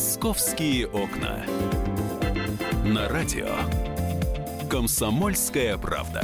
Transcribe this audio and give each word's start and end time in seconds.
«Московские 0.00 0.86
окна». 0.86 1.44
На 2.86 3.06
радио 3.10 3.48
«Комсомольская 4.70 5.76
правда». 5.76 6.22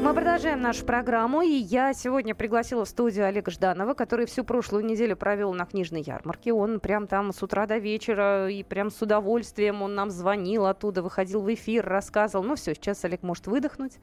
Мы 0.00 0.14
продолжаем 0.14 0.60
нашу 0.60 0.84
программу, 0.84 1.42
и 1.42 1.48
я 1.48 1.92
сегодня 1.92 2.36
пригласила 2.36 2.84
в 2.84 2.88
студию 2.88 3.26
Олега 3.26 3.50
Жданова, 3.50 3.94
который 3.94 4.26
всю 4.26 4.44
прошлую 4.44 4.84
неделю 4.84 5.16
провел 5.16 5.52
на 5.52 5.66
книжной 5.66 6.02
ярмарке. 6.02 6.52
Он 6.52 6.78
прям 6.78 7.08
там 7.08 7.32
с 7.32 7.42
утра 7.42 7.66
до 7.66 7.78
вечера 7.78 8.48
и 8.48 8.62
прям 8.62 8.92
с 8.92 9.02
удовольствием 9.02 9.82
он 9.82 9.96
нам 9.96 10.12
звонил 10.12 10.66
оттуда, 10.66 11.02
выходил 11.02 11.42
в 11.42 11.52
эфир, 11.52 11.84
рассказывал. 11.84 12.44
Ну 12.44 12.54
все, 12.54 12.74
сейчас 12.76 13.04
Олег 13.04 13.24
может 13.24 13.48
выдохнуть. 13.48 13.98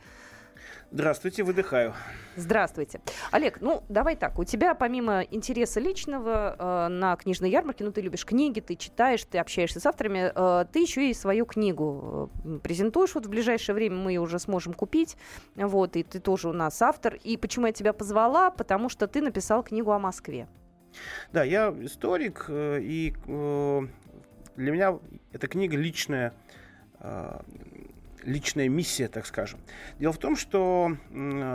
Здравствуйте, 0.92 1.44
выдыхаю. 1.44 1.94
Здравствуйте. 2.36 3.00
Олег, 3.32 3.62
ну 3.62 3.84
давай 3.90 4.16
так, 4.16 4.40
у 4.40 4.44
тебя 4.44 4.74
помимо 4.74 5.22
интереса 5.22 5.80
личного 5.80 6.56
э, 6.58 6.88
на 6.88 7.16
книжной 7.16 7.52
ярмарке, 7.52 7.84
ну 7.84 7.92
ты 7.92 8.02
любишь 8.02 8.26
книги, 8.26 8.60
ты 8.60 8.76
читаешь, 8.76 9.24
ты 9.24 9.38
общаешься 9.38 9.80
с 9.80 9.86
авторами, 9.86 10.32
э, 10.34 10.66
ты 10.72 10.80
еще 10.80 11.08
и 11.08 11.14
свою 11.14 11.46
книгу 11.46 12.32
э, 12.44 12.60
презентуешь, 12.64 13.14
вот 13.14 13.28
в 13.28 13.30
ближайшее 13.30 13.76
время 13.76 13.98
мы 13.98 14.14
ее 14.14 14.22
уже 14.22 14.40
сможем 14.40 14.74
купить, 14.74 15.16
вот, 15.56 15.96
и 15.96 16.02
ты 16.02 16.20
тоже 16.20 16.50
у 16.50 16.54
нас 16.54 16.82
автор. 16.82 17.16
И 17.24 17.38
почему 17.38 17.68
я 17.68 17.72
тебя 17.72 17.94
позвала? 17.94 18.50
Потому 18.50 18.90
что 18.90 19.06
ты 19.08 19.22
написал 19.22 19.62
книгу 19.62 19.92
о 19.92 20.00
Москве. 20.00 20.48
Да, 21.32 21.44
я 21.44 21.70
историк, 21.82 22.46
э, 22.48 22.80
и 22.82 23.14
э, 23.28 23.82
для 24.56 24.72
меня 24.72 24.98
эта 25.34 25.48
книга 25.48 25.78
личная 25.78 26.34
личная 28.24 28.70
миссия, 28.70 29.08
так 29.08 29.26
скажем. 29.26 29.60
Дело 30.00 30.14
в 30.14 30.18
том, 30.18 30.36
что 30.36 30.98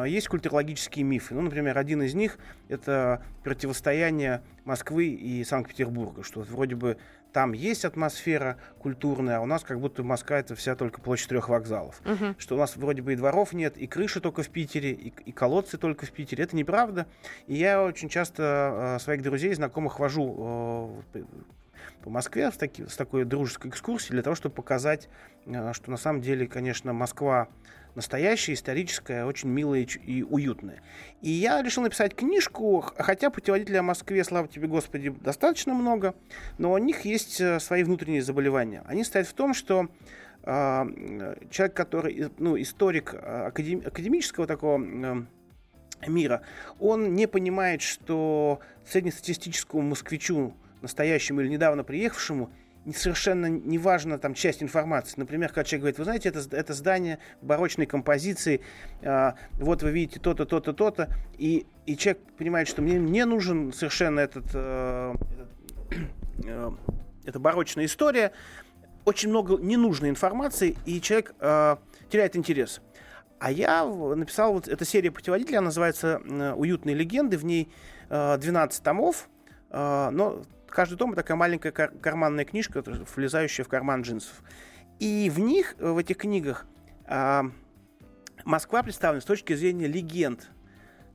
есть 0.06 0.28
культурологические 0.28 1.04
мифы. 1.04 1.34
Ну, 1.34 1.42
например, 1.42 1.78
один 1.78 2.02
из 2.02 2.14
них– 2.14 2.38
это 2.68 3.22
противостояние 3.42 4.42
Москвы 4.64 5.06
и 5.06 5.44
Санкт-Петербурга, 5.44 6.22
что 6.22 6.40
вроде 6.40 6.74
бы 6.74 6.96
там 7.32 7.52
есть 7.52 7.84
атмосфера 7.84 8.58
культурная, 8.78 9.38
а 9.38 9.40
у 9.40 9.46
нас 9.46 9.64
как 9.64 9.80
будто 9.80 10.04
Москва 10.04 10.38
это 10.38 10.54
вся 10.54 10.76
только 10.76 11.00
площадь 11.00 11.28
трех 11.28 11.48
вокзалов. 11.48 12.00
Uh-huh. 12.04 12.36
Что 12.38 12.54
у 12.54 12.58
нас 12.58 12.76
вроде 12.76 13.02
бы 13.02 13.12
и 13.12 13.16
дворов 13.16 13.52
нет, 13.52 13.76
и 13.76 13.88
крыши 13.88 14.20
только 14.20 14.44
в 14.44 14.48
Питере, 14.48 14.92
и, 14.92 15.12
и 15.26 15.32
колодцы 15.32 15.76
только 15.76 16.06
в 16.06 16.12
Питере. 16.12 16.44
Это 16.44 16.54
неправда. 16.54 17.06
И 17.48 17.56
я 17.56 17.82
очень 17.82 18.08
часто 18.08 18.96
э, 18.96 19.02
своих 19.02 19.22
друзей, 19.22 19.52
знакомых 19.52 19.98
вожу 19.98 21.02
э, 21.12 21.24
по 22.02 22.10
Москве 22.10 22.50
с, 22.50 22.56
таки, 22.56 22.86
с 22.86 22.96
такой 22.96 23.24
дружеской 23.24 23.70
экскурсией 23.70 24.12
для 24.12 24.22
того, 24.22 24.36
чтобы 24.36 24.54
показать, 24.54 25.08
э, 25.46 25.72
что 25.72 25.90
на 25.90 25.96
самом 25.96 26.20
деле, 26.20 26.46
конечно, 26.46 26.92
Москва 26.92 27.48
настоящая, 27.94 28.54
историческая, 28.54 29.24
очень 29.24 29.48
милая 29.48 29.80
и 29.82 30.22
уютная. 30.22 30.80
И 31.20 31.30
я 31.30 31.62
решил 31.62 31.82
написать 31.82 32.14
книжку, 32.14 32.84
хотя 32.98 33.30
путеводителей 33.30 33.78
о 33.78 33.82
Москве, 33.82 34.24
слава 34.24 34.48
тебе, 34.48 34.66
Господи, 34.66 35.10
достаточно 35.10 35.74
много, 35.74 36.14
но 36.58 36.72
у 36.72 36.78
них 36.78 37.04
есть 37.04 37.40
э, 37.40 37.60
свои 37.60 37.84
внутренние 37.84 38.22
заболевания. 38.22 38.82
Они 38.86 39.04
стоят 39.04 39.28
в 39.28 39.34
том, 39.34 39.54
что 39.54 39.88
э, 40.42 41.36
человек, 41.50 41.74
который, 41.74 42.30
ну, 42.38 42.60
историк 42.60 43.14
академ, 43.14 43.82
академического 43.86 44.46
такого 44.46 44.78
мира, 46.06 46.42
он 46.78 47.14
не 47.14 47.26
понимает, 47.26 47.82
что 47.82 48.60
среднестатистическому 48.86 49.82
москвичу 49.82 50.54
настоящему 50.84 51.40
или 51.40 51.48
недавно 51.48 51.84
приехавшему, 51.84 52.50
совершенно 52.94 53.46
не 53.46 53.78
важна 53.78 54.18
там 54.18 54.34
часть 54.34 54.62
информации. 54.62 55.14
Например, 55.16 55.48
когда 55.48 55.64
человек 55.64 55.80
говорит, 55.80 55.98
вы 55.98 56.04
знаете, 56.04 56.28
это, 56.28 56.56
это 56.56 56.74
здание 56.74 57.18
барочной 57.40 57.86
композиции, 57.86 58.60
э, 59.00 59.32
вот 59.54 59.82
вы 59.82 59.90
видите 59.90 60.20
то-то, 60.20 60.44
то-то, 60.44 60.72
то-то, 60.72 61.08
и, 61.38 61.66
и 61.86 61.96
человек 61.96 62.22
понимает, 62.36 62.68
что 62.68 62.82
мне 62.82 62.98
не 62.98 63.24
нужен 63.24 63.72
совершенно 63.72 64.20
этот, 64.20 64.44
э, 64.52 65.14
э, 66.44 66.70
эта 67.24 67.38
барочная 67.38 67.86
история, 67.86 68.32
очень 69.06 69.30
много 69.30 69.56
ненужной 69.56 70.10
информации, 70.10 70.76
и 70.84 71.00
человек 71.00 71.34
э, 71.40 71.76
теряет 72.10 72.36
интерес. 72.36 72.80
А 73.38 73.50
я 73.50 73.84
написал 73.84 74.54
вот 74.54 74.68
эта 74.68 74.84
серия 74.84 75.10
путеводителя, 75.10 75.58
она 75.58 75.66
называется 75.66 76.18
«Уютные 76.56 76.94
легенды», 76.94 77.36
в 77.36 77.44
ней 77.44 77.70
э, 78.08 78.38
12 78.38 78.82
томов, 78.82 79.28
э, 79.70 80.08
но 80.12 80.42
каждый 80.74 80.96
том 80.96 81.14
такая 81.14 81.36
маленькая 81.36 81.72
кар- 81.72 81.92
карманная 82.02 82.44
книжка, 82.44 82.82
влезающая 83.16 83.64
в 83.64 83.68
карман 83.68 84.02
джинсов. 84.02 84.42
И 84.98 85.30
в 85.30 85.40
них, 85.40 85.76
в 85.78 85.96
этих 85.96 86.18
книгах, 86.18 86.66
э, 87.06 87.42
Москва 88.44 88.82
представлена 88.82 89.22
с 89.22 89.24
точки 89.24 89.54
зрения 89.54 89.86
легенд. 89.86 90.50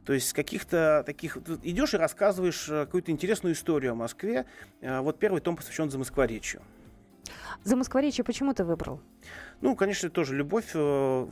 То 0.06 0.14
есть 0.14 0.34
каких-то 0.34 1.03
таких... 1.06 1.38
Идешь 1.64 1.94
и 1.94 1.98
рассказываешь 1.98 2.68
э, 2.69 2.86
какую-то 2.86 3.12
интересную 3.12 3.53
историю 3.53 3.92
о 3.92 3.96
Москве. 3.96 4.46
Э, 4.81 5.02
вот 5.02 5.19
первый 5.19 5.42
том 5.42 5.56
посвящен 5.56 5.92
Замоскворечью. 5.92 6.62
Замоскворечье 7.64 8.24
почему 8.24 8.53
ты 8.53 8.64
выбрал? 8.64 9.02
Ну, 9.62 9.75
конечно, 9.75 10.09
тоже 10.09 10.36
любовь. 10.36 10.72
Э, 10.74 11.28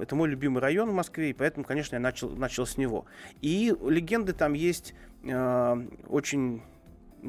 это 0.00 0.16
мой 0.16 0.28
любимый 0.28 0.58
район 0.58 0.90
в 0.90 0.94
Москве, 0.94 1.30
и 1.30 1.32
поэтому, 1.32 1.64
конечно, 1.64 1.94
я 1.94 2.00
начал, 2.00 2.30
начал 2.30 2.66
с 2.66 2.76
него. 2.76 3.06
И 3.42 3.72
легенды 3.86 4.32
там 4.32 4.54
есть 4.54 4.94
очень 5.22 6.40
ну, 6.52 6.62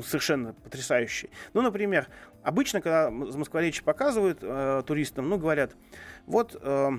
совершенно 0.04 0.54
потрясающий. 0.54 1.30
Ну, 1.54 1.62
например, 1.62 2.08
обычно, 2.44 2.82
когда 2.82 3.10
москворечи 3.10 3.84
показывают 3.84 4.40
э, 4.42 4.84
туристам, 4.86 5.30
ну, 5.30 5.38
говорят, 5.38 5.76
вот 6.26 6.58
э, 6.62 6.90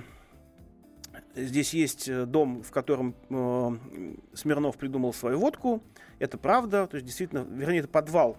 здесь 1.34 1.74
есть 1.74 2.08
э, 2.08 2.26
дом, 2.26 2.62
в 2.62 2.70
котором 2.70 3.14
э, 3.30 4.34
Смирнов 4.34 4.76
придумал 4.76 5.12
свою 5.12 5.38
водку, 5.38 5.82
это 6.18 6.38
правда, 6.38 6.86
то 6.86 6.96
есть 6.96 7.06
действительно, 7.06 7.40
вернее, 7.40 7.80
это 7.80 7.88
подвал, 7.88 8.38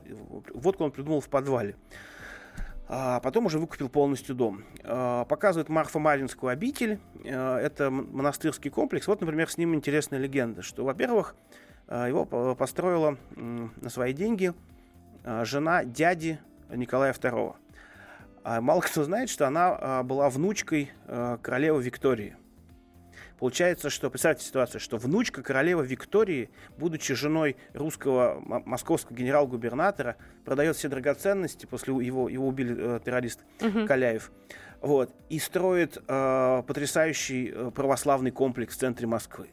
водку 0.53 0.83
он 0.83 0.91
придумал 0.91 1.19
в 1.19 1.29
подвале. 1.29 1.75
А 2.87 3.19
потом 3.21 3.45
уже 3.45 3.59
выкупил 3.59 3.89
полностью 3.89 4.35
дом. 4.35 4.65
А, 4.83 5.25
показывает 5.25 5.69
Марфа-Маринскую 5.69 6.51
обитель. 6.51 6.99
А, 7.25 7.57
это 7.57 7.89
монастырский 7.89 8.69
комплекс. 8.69 9.07
Вот, 9.07 9.21
например, 9.21 9.49
с 9.49 9.57
ним 9.57 9.73
интересная 9.73 10.19
легенда, 10.19 10.61
что, 10.61 10.83
во-первых, 10.83 11.35
его 11.93 12.25
построила 12.55 13.17
на 13.35 13.89
свои 13.89 14.13
деньги 14.13 14.53
а, 15.23 15.45
жена 15.45 15.83
дяди 15.85 16.39
Николая 16.69 17.13
II. 17.13 17.55
А 18.43 18.61
мало 18.61 18.81
кто 18.81 19.03
знает, 19.03 19.29
что 19.29 19.47
она 19.47 20.03
была 20.03 20.29
внучкой 20.29 20.91
королевы 21.41 21.81
Виктории. 21.81 22.35
Получается, 23.43 23.89
что, 23.89 24.09
представьте 24.09 24.45
ситуацию, 24.45 24.79
что 24.79 24.95
внучка 24.95 25.43
королевы 25.43 25.85
Виктории, 25.85 26.49
будучи 26.77 27.13
женой 27.13 27.57
русского 27.73 28.41
московского 28.65 29.17
генерал-губернатора, 29.17 30.15
продает 30.45 30.77
все 30.77 30.87
драгоценности, 30.87 31.65
после 31.65 31.93
его, 31.93 32.29
его 32.29 32.47
убили 32.47 32.73
э, 32.77 32.99
террорист 33.03 33.41
угу. 33.59 33.85
Каляев, 33.85 34.31
вот, 34.79 35.13
и 35.27 35.39
строит 35.39 36.01
э, 36.07 36.63
потрясающий 36.65 37.51
э, 37.53 37.71
православный 37.75 38.31
комплекс 38.31 38.75
в 38.75 38.79
центре 38.79 39.07
Москвы 39.07 39.49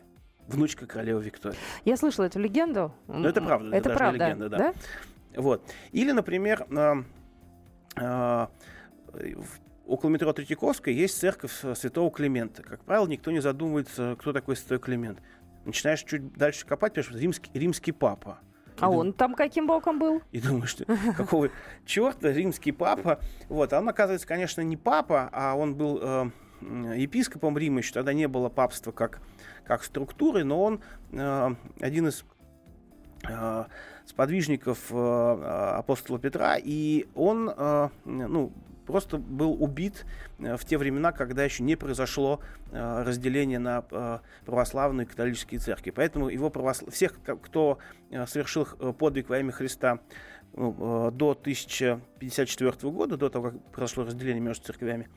внучка 0.50 0.86
королевы 0.86 1.22
Виктории. 1.22 1.56
Я 1.84 1.96
слышала 1.96 2.26
эту 2.26 2.38
легенду. 2.38 2.92
Ну, 3.06 3.26
это 3.26 3.40
правда. 3.40 3.76
Это, 3.76 3.88
это 3.88 3.98
правда. 3.98 4.26
легенда, 4.26 4.48
да. 4.48 4.58
да. 4.58 4.74
Вот. 5.36 5.62
Или, 5.92 6.12
например, 6.12 6.66
э, 6.70 6.94
э, 7.96 8.46
около 9.86 10.10
метро 10.10 10.32
Третьяковской 10.32 10.94
есть 10.94 11.18
церковь 11.18 11.52
святого 11.74 12.10
Климента. 12.10 12.62
Как 12.62 12.84
правило, 12.84 13.06
никто 13.06 13.30
не 13.30 13.40
задумывается, 13.40 14.16
кто 14.18 14.32
такой 14.32 14.56
святой 14.56 14.78
Климент. 14.78 15.20
Начинаешь 15.64 16.02
чуть 16.02 16.32
дальше 16.32 16.66
копать, 16.66 16.94
пишешь, 16.94 17.14
римский, 17.14 17.50
римский 17.54 17.92
папа. 17.92 18.40
А 18.80 18.86
и 18.86 18.88
он 18.88 19.06
дум... 19.08 19.12
там 19.12 19.34
каким 19.34 19.66
боком 19.66 19.98
был? 19.98 20.22
И 20.32 20.40
думаешь, 20.40 20.70
что 20.70 20.84
какого 21.16 21.50
черта 21.84 22.32
римский 22.32 22.72
папа. 22.72 23.20
Вот, 23.48 23.72
а 23.72 23.78
он, 23.78 23.88
оказывается, 23.88 24.26
конечно, 24.26 24.62
не 24.62 24.76
папа, 24.76 25.28
а 25.32 25.54
он 25.54 25.74
был 25.74 25.98
э, 26.02 26.30
епископом 26.60 27.56
Рима, 27.56 27.78
еще 27.78 27.92
тогда 27.92 28.12
не 28.12 28.28
было 28.28 28.48
папства 28.48 28.92
как, 28.92 29.20
как 29.64 29.84
структуры, 29.84 30.44
но 30.44 30.62
он 30.62 30.80
э, 31.12 31.54
один 31.80 32.08
из 32.08 32.24
э, 33.28 33.64
сподвижников 34.06 34.90
э, 34.90 35.74
апостола 35.78 36.18
Петра, 36.18 36.56
и 36.56 37.06
он 37.14 37.50
э, 37.56 37.88
ну, 38.04 38.52
просто 38.90 39.18
был 39.18 39.62
убит 39.62 40.04
э, 40.38 40.56
в 40.56 40.64
те 40.64 40.76
времена, 40.76 41.12
когда 41.12 41.44
еще 41.44 41.62
не 41.62 41.76
произошло 41.76 42.40
э, 42.72 43.02
разделение 43.02 43.58
на 43.58 43.84
э, 43.90 44.18
православные 44.44 45.06
и 45.06 45.08
католические 45.08 45.60
церкви. 45.60 45.90
Поэтому 45.90 46.28
его 46.28 46.50
православ... 46.50 46.92
всех, 46.92 47.14
кто 47.22 47.78
совершил 48.26 48.64
подвиг 48.64 49.28
во 49.28 49.38
имя 49.38 49.52
Христа 49.52 50.00
ну, 50.52 51.10
до 51.12 51.30
1054 51.30 52.92
года, 52.92 53.16
до 53.16 53.30
того, 53.30 53.52
как 53.52 53.62
произошло 53.70 54.04
разделение 54.04 54.40
между 54.40 54.64
церквями, 54.64 55.08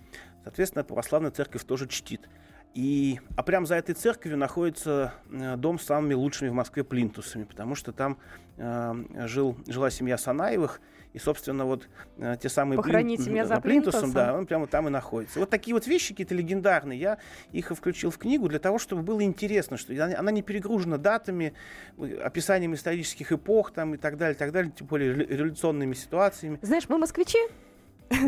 соответственно, 0.43 0.83
православная 0.83 1.31
церковь 1.31 1.63
тоже 1.63 1.87
чтит. 1.87 2.29
И, 2.73 3.19
а 3.35 3.43
прямо 3.43 3.67
за 3.67 3.75
этой 3.75 3.93
церковью 3.93 4.37
находится 4.37 5.13
э, 5.29 5.57
дом 5.57 5.77
с 5.77 5.83
самыми 5.83 6.15
лучшими 6.15 6.49
в 6.49 6.53
Москве 6.53 6.83
плинтусами, 6.83 7.43
потому 7.43 7.75
что 7.75 7.91
там 7.91 8.17
э, 8.57 9.27
жил, 9.27 9.55
жила 9.67 9.91
семья 9.91 10.17
Санаевых, 10.17 10.81
и, 11.13 11.19
собственно, 11.19 11.65
вот 11.65 11.87
э, 12.17 12.35
те 12.41 12.49
самые 12.49 12.77
Похороните 12.77 13.23
плин, 13.25 13.33
меня 13.35 13.45
за 13.45 13.61
плинтусом, 13.61 14.01
плинтусом. 14.01 14.13
да, 14.13 14.35
он 14.35 14.47
прямо 14.47 14.65
там 14.65 14.87
и 14.87 14.89
находится. 14.89 15.39
Вот 15.39 15.51
такие 15.51 15.75
вот 15.75 15.85
вещи 15.85 16.13
какие-то 16.13 16.33
легендарные. 16.33 16.99
Я 16.99 17.19
их 17.51 17.69
включил 17.69 18.09
в 18.09 18.17
книгу 18.17 18.49
для 18.49 18.57
того, 18.57 18.79
чтобы 18.79 19.03
было 19.03 19.21
интересно, 19.21 19.77
что 19.77 19.93
она, 20.03 20.31
не 20.31 20.41
перегружена 20.41 20.97
датами, 20.97 21.53
э, 21.99 22.17
описанием 22.23 22.73
исторических 22.73 23.31
эпох 23.31 23.71
там, 23.71 23.93
и 23.93 23.97
так 23.97 24.17
далее, 24.17 24.33
так 24.33 24.51
далее, 24.51 24.73
тем 24.75 24.87
более 24.87 25.13
револю- 25.13 25.27
революционными 25.29 25.93
ситуациями. 25.93 26.57
Знаешь, 26.63 26.89
мы 26.89 26.97
москвичи 26.97 27.37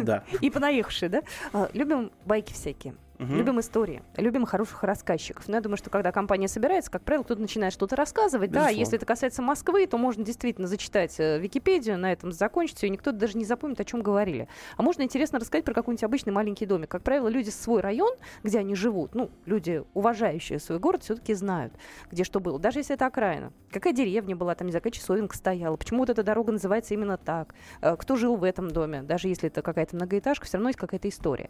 Да. 0.04 0.24
и 0.42 0.50
понаехавшие, 0.50 1.10
да? 1.10 1.24
А, 1.54 1.70
Любим 1.74 2.12
байки 2.26 2.54
всякие. 2.54 2.96
Мгм. 3.18 3.38
Любим 3.38 3.60
истории, 3.60 4.04
любим 4.18 4.46
хороших 4.46 4.84
рассказчиков. 4.84 5.48
Но 5.48 5.56
я 5.56 5.62
думаю, 5.62 5.78
что 5.78 5.90
когда 5.90 6.12
компания 6.12 6.48
собирается, 6.48 6.92
как 6.92 7.04
правило, 7.04 7.24
кто-то 7.24 7.42
начинает 7.42 7.72
что-то 7.74 7.96
рассказывать. 7.96 8.52
Да, 8.52 8.60
Безусловно. 8.62 8.80
если 8.80 8.98
это 8.98 9.06
касается 9.06 9.42
Москвы, 9.42 9.88
то 9.88 9.98
можно 9.98 10.24
действительно 10.24 10.68
зачитать 10.68 11.16
э, 11.20 11.40
Википедию, 11.40 11.98
на 11.98 12.12
этом 12.12 12.32
закончить 12.32 12.84
и 12.84 12.90
никто 12.90 13.12
даже 13.12 13.38
не 13.38 13.46
запомнит, 13.46 13.80
о 13.80 13.86
чем 13.86 14.02
говорили. 14.02 14.48
А 14.76 14.82
можно 14.82 15.04
интересно 15.04 15.40
рассказать 15.40 15.64
про 15.64 15.74
какой-нибудь 15.74 16.04
обычный 16.04 16.34
маленький 16.34 16.66
домик. 16.66 16.90
Как 16.90 17.04
правило, 17.04 17.28
люди 17.30 17.50
свой 17.50 17.82
район, 17.82 18.16
где 18.44 18.60
они 18.60 18.76
живут, 18.76 19.16
ну, 19.16 19.32
люди, 19.46 19.84
уважающие 19.94 20.60
свой 20.60 20.80
город, 20.80 21.04
все-таки 21.04 21.34
знают, 21.34 21.74
где 22.12 22.24
что 22.24 22.40
было. 22.40 22.60
Даже 22.60 22.80
если 22.80 22.96
это 22.96 23.06
окраина. 23.06 23.54
Какая 23.72 23.94
деревня 23.94 24.36
была, 24.36 24.56
там, 24.56 24.68
не 24.68 24.72
знаю, 24.72 24.82
какая 24.82 24.92
часовенка 24.92 25.38
стояла, 25.38 25.78
почему 25.78 26.00
вот 26.00 26.10
эта 26.10 26.24
дорога 26.24 26.52
называется 26.52 26.94
именно 26.94 27.18
так, 27.18 27.56
э, 27.82 27.96
кто 27.96 28.16
жил 28.18 28.36
в 28.36 28.44
этом 28.44 28.70
доме. 28.70 29.04
Даже 29.04 29.30
если 29.30 29.48
это 29.48 29.62
какая-то 29.62 29.96
многоэтажка, 29.96 30.46
все 30.46 30.58
равно 30.58 30.70
есть 30.70 30.80
какая-то 30.80 31.08
история. 31.08 31.50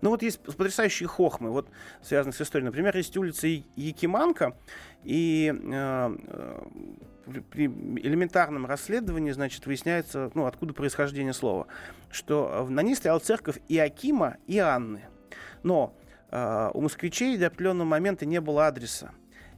Ну 0.00 0.10
вот 0.10 0.22
есть 0.22 0.40
потрясающие 0.40 1.08
хохмы, 1.08 1.50
вот 1.50 1.68
связанные 2.02 2.34
с 2.34 2.40
историей. 2.40 2.66
Например, 2.66 2.96
есть 2.96 3.16
улица 3.16 3.46
Якиманка, 3.46 4.56
и 5.04 5.52
э, 5.54 6.16
э, 6.28 6.62
при- 7.50 7.66
элементарном 7.66 8.66
расследовании, 8.66 9.32
значит, 9.32 9.66
выясняется, 9.66 10.30
ну, 10.34 10.46
откуда 10.46 10.74
происхождение 10.74 11.32
слова, 11.32 11.66
что 12.10 12.66
на 12.68 12.82
ней 12.82 12.94
стояла 12.96 13.18
церковь 13.18 13.58
Иакима 13.68 14.36
и 14.46 14.58
Анны. 14.58 15.02
Но 15.62 15.96
э, 16.30 16.70
у 16.74 16.80
москвичей 16.80 17.36
до 17.36 17.48
определенного 17.48 17.88
момента 17.88 18.26
не 18.26 18.40
было 18.40 18.66
адреса. 18.66 19.12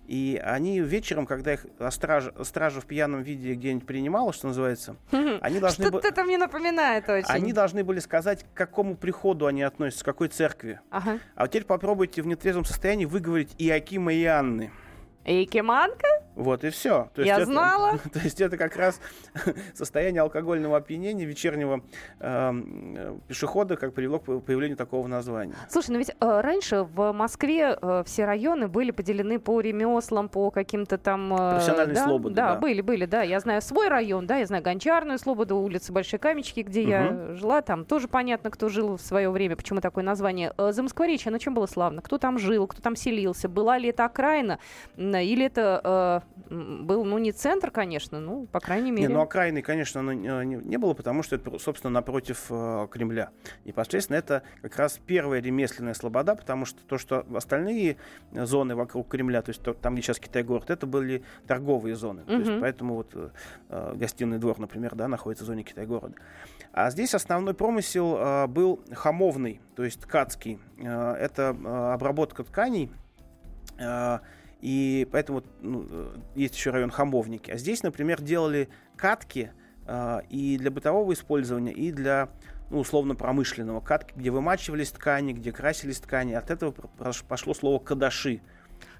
И 0.09 0.41
они 0.43 0.81
вечером, 0.81 1.27
когда 1.27 1.53
их 1.53 1.67
стража, 1.91 2.33
стража 2.43 2.81
в 2.81 2.87
пьяном 2.87 3.23
виде 3.23 3.53
где-нибудь 3.53 3.87
принимала, 3.87 4.33
что 4.33 4.47
называется, 4.49 4.97
они 5.13 5.61
должны, 5.61 5.85
бы- 5.85 5.91
Что-то 5.91 6.09
это 6.09 6.25
мне 6.25 6.39
напоминает 6.39 7.07
очень. 7.11 7.29
они 7.29 7.53
должны 7.53 7.85
были 7.85 7.99
сказать, 8.01 8.43
к 8.43 8.57
какому 8.57 8.97
приходу 8.97 9.45
они 9.47 9.63
относятся, 9.63 10.05
к 10.05 10.07
какой 10.07 10.29
церкви. 10.29 10.81
Ага. 10.91 11.19
А 11.35 11.43
вот 11.43 11.51
теперь 11.51 11.67
попробуйте 11.67 12.23
в 12.23 12.27
нетрезвом 12.27 12.65
состоянии 12.65 13.05
выговорить 13.05 13.55
Иакима 13.59 14.15
и 14.15 14.25
Анны. 14.25 14.71
Икеманка? 15.27 16.07
Вот 16.39 16.63
и 16.63 16.71
все. 16.71 17.11
Я 17.17 17.45
знала. 17.45 17.99
То 18.13 18.21
есть 18.21 18.41
это 18.41 18.57
как 18.57 18.77
раз 18.77 19.01
состояние 19.75 20.23
алкогольного 20.23 20.77
опьянения 20.77 21.25
вечернего 21.25 21.83
э, 22.21 23.17
пешехода, 23.27 23.77
как 23.77 23.93
привело 23.93 24.21
к 24.21 24.25
появлению 24.41 24.77
такого 24.77 25.09
названия. 25.09 25.55
Слушай, 25.69 25.91
ну 25.91 25.99
ведь 25.99 26.11
э, 26.11 26.41
раньше 26.41 26.85
в 26.85 27.13
Москве 27.13 27.77
э, 27.81 28.03
все 28.07 28.25
районы 28.25 28.69
были 28.69 28.93
поделены 28.93 29.41
по 29.41 29.61
ремеслам, 29.61 30.29
по 30.29 30.53
каким-то 30.53 30.97
там... 30.97 31.35
э, 31.35 31.51
Профессиональной 31.55 31.95
да? 31.97 32.05
слободы, 32.05 32.35
Да, 32.37 32.55
да. 32.55 32.61
были, 32.61 32.83
были, 32.83 33.05
да. 33.07 33.23
Я 33.23 33.41
знаю 33.41 33.61
свой 33.61 33.89
район, 33.89 34.29
да, 34.29 34.37
я 34.37 34.47
знаю 34.47 34.63
Гончарную 34.63 35.19
слободу, 35.19 35.57
улицы 35.57 35.93
Большой 35.93 36.21
Камечки, 36.21 36.61
где 36.61 36.85
я 36.85 37.35
жила. 37.35 37.63
Там 37.63 37.85
тоже 37.85 38.07
понятно, 38.07 38.51
кто 38.51 38.69
жил 38.69 38.97
в 38.97 39.01
свое 39.01 39.29
время, 39.31 39.57
почему 39.57 39.81
такое 39.81 40.05
название. 40.05 40.53
Э, 40.57 40.71
Замоскворечье, 40.71 41.31
оно 41.31 41.39
чем 41.39 41.55
было 41.55 41.67
славно? 41.67 42.01
Кто 42.01 42.17
там 42.19 42.39
жил, 42.39 42.69
кто 42.69 42.81
там 42.81 42.95
селился? 42.95 43.49
Была 43.49 43.77
ли 43.77 43.89
это 43.89 44.05
окраина? 44.05 44.61
Или 44.97 45.47
это 45.47 46.23
э, 46.23 46.28
был, 46.51 47.05
ну, 47.05 47.19
не 47.19 47.33
центр, 47.33 47.71
конечно, 47.71 48.21
ну, 48.21 48.47
по 48.47 48.61
крайней 48.61 48.91
Не, 48.91 49.03
мере. 49.03 49.09
ну 49.15 49.21
окраины, 49.21 49.61
конечно, 49.61 50.01
оно 50.01 50.13
не, 50.13 50.29
не- 50.47 50.57
не 50.65 50.77
было, 50.79 50.95
потому 50.95 51.23
что 51.23 51.37
это, 51.37 51.59
собственно, 51.59 51.91
напротив 51.91 52.47
э, 52.49 52.87
Кремля. 52.91 53.31
Непосредственно 53.67 54.17
это 54.17 54.43
как 54.63 54.77
раз 54.77 54.99
первая 55.05 55.43
ремесленная 55.43 55.93
слобода, 55.95 56.35
потому 56.37 56.65
что 56.65 56.83
то, 56.87 56.97
что 56.97 57.27
остальные 57.35 57.97
э, 58.33 58.47
зоны 58.47 58.75
вокруг 58.77 59.09
Кремля, 59.09 59.43
то 59.43 59.51
есть 59.51 59.63
то- 59.63 59.75
там, 59.75 59.95
где 59.95 60.03
сейчас 60.03 60.19
Китай-город, 60.21 60.71
это 60.71 60.87
были 60.87 61.23
торговые 61.47 61.97
зоны. 61.97 62.23
То 62.25 62.33
есть 62.35 62.53
поэтому 62.61 62.95
вот 62.95 63.11
э, 63.15 63.29
э, 63.69 63.95
гостиный 63.97 64.39
двор, 64.39 64.59
например, 64.59 64.95
да, 64.95 65.07
находится 65.09 65.45
в 65.45 65.47
зоне 65.49 65.65
Китай-города. 65.65 66.15
А 66.73 66.91
здесь 66.91 67.15
основной 67.15 67.53
промысел 67.55 68.17
э, 68.17 68.47
был 68.47 68.81
хамовный, 68.93 69.61
то 69.77 69.85
есть 69.85 70.01
ткацкий. 70.01 70.59
Э, 70.79 71.13
это 71.15 71.55
э, 71.63 71.93
обработка 71.93 72.43
тканей, 72.45 72.91
э, 73.79 74.19
и 74.61 75.07
поэтому 75.11 75.43
ну, 75.61 75.87
э, 75.89 76.17
есть 76.35 76.57
еще 76.57 76.71
район 76.71 76.91
Хамовники. 76.91 77.51
А 77.51 77.57
здесь, 77.57 77.83
например, 77.83 78.21
делали 78.21 78.69
катки 78.97 79.53
э, 79.87 80.21
и 80.29 80.59
для 80.59 80.71
бытового 80.71 81.13
использования, 81.13 81.73
и 81.73 81.93
для 81.93 82.31
ну, 82.71 82.81
условно-промышленного. 82.81 83.81
Катки, 83.81 84.15
где 84.17 84.31
вымачивались 84.31 84.91
ткани, 84.91 85.33
где 85.33 85.53
красились 85.53 86.01
ткани. 86.01 86.35
От 86.35 86.51
этого 86.51 86.73
пошло 87.29 87.55
слово 87.55 87.79
кадаши. 87.79 88.41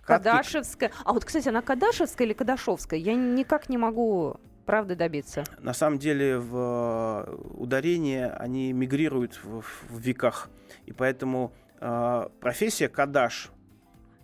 Катки- 0.07 0.25
Кадашевская. 0.25 0.91
А 1.05 1.13
вот, 1.13 1.25
кстати, 1.25 1.49
она 1.49 1.61
Кадашевская 1.61 2.27
или 2.27 2.35
Кадашовская? 2.35 2.99
Я 2.99 3.15
никак 3.15 3.69
не 3.69 3.77
могу 3.77 4.41
правды 4.65 4.97
добиться. 4.97 5.45
На 5.59 5.73
самом 5.73 5.99
деле 5.99 6.39
в 6.39 7.27
э, 7.27 7.35
ударение 7.55 8.31
они 8.31 8.73
мигрируют 8.73 9.41
в, 9.43 9.63
в 9.63 9.99
веках. 9.99 10.51
И 10.87 10.93
поэтому 10.93 11.53
э, 11.81 12.29
профессия 12.41 12.89
кадаш, 12.89 13.51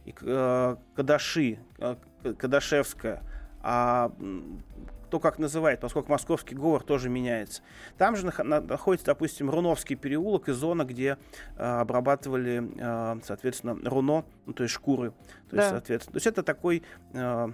и, 0.04 0.14
э, 0.20 0.76
кадаши, 0.94 1.58
э, 1.78 1.96
кадашевская, 2.38 3.22
а 3.62 4.12
м, 4.18 4.62
кто 5.06 5.20
как 5.20 5.38
называет, 5.38 5.80
поскольку 5.80 6.10
московский 6.10 6.54
говор 6.56 6.82
тоже 6.82 7.08
меняется. 7.08 7.62
Там 7.98 8.16
же 8.16 8.26
нах- 8.26 8.42
на- 8.42 8.60
находится, 8.60 9.06
допустим, 9.06 9.48
Руновский 9.48 9.96
переулок 9.96 10.48
и 10.48 10.52
зона, 10.52 10.84
где 10.84 11.18
э, 11.56 11.62
обрабатывали, 11.62 12.68
э, 12.76 13.20
соответственно, 13.24 13.78
руно, 13.88 14.24
ну, 14.46 14.52
то 14.52 14.64
есть 14.64 14.74
шкуры. 14.74 15.10
То 15.50 15.56
есть, 15.56 15.68
Да. 15.68 15.70
соответственно, 15.70 16.12
то 16.12 16.16
есть 16.16 16.26
это 16.26 16.42
такой 16.42 16.82
э, 17.12 17.48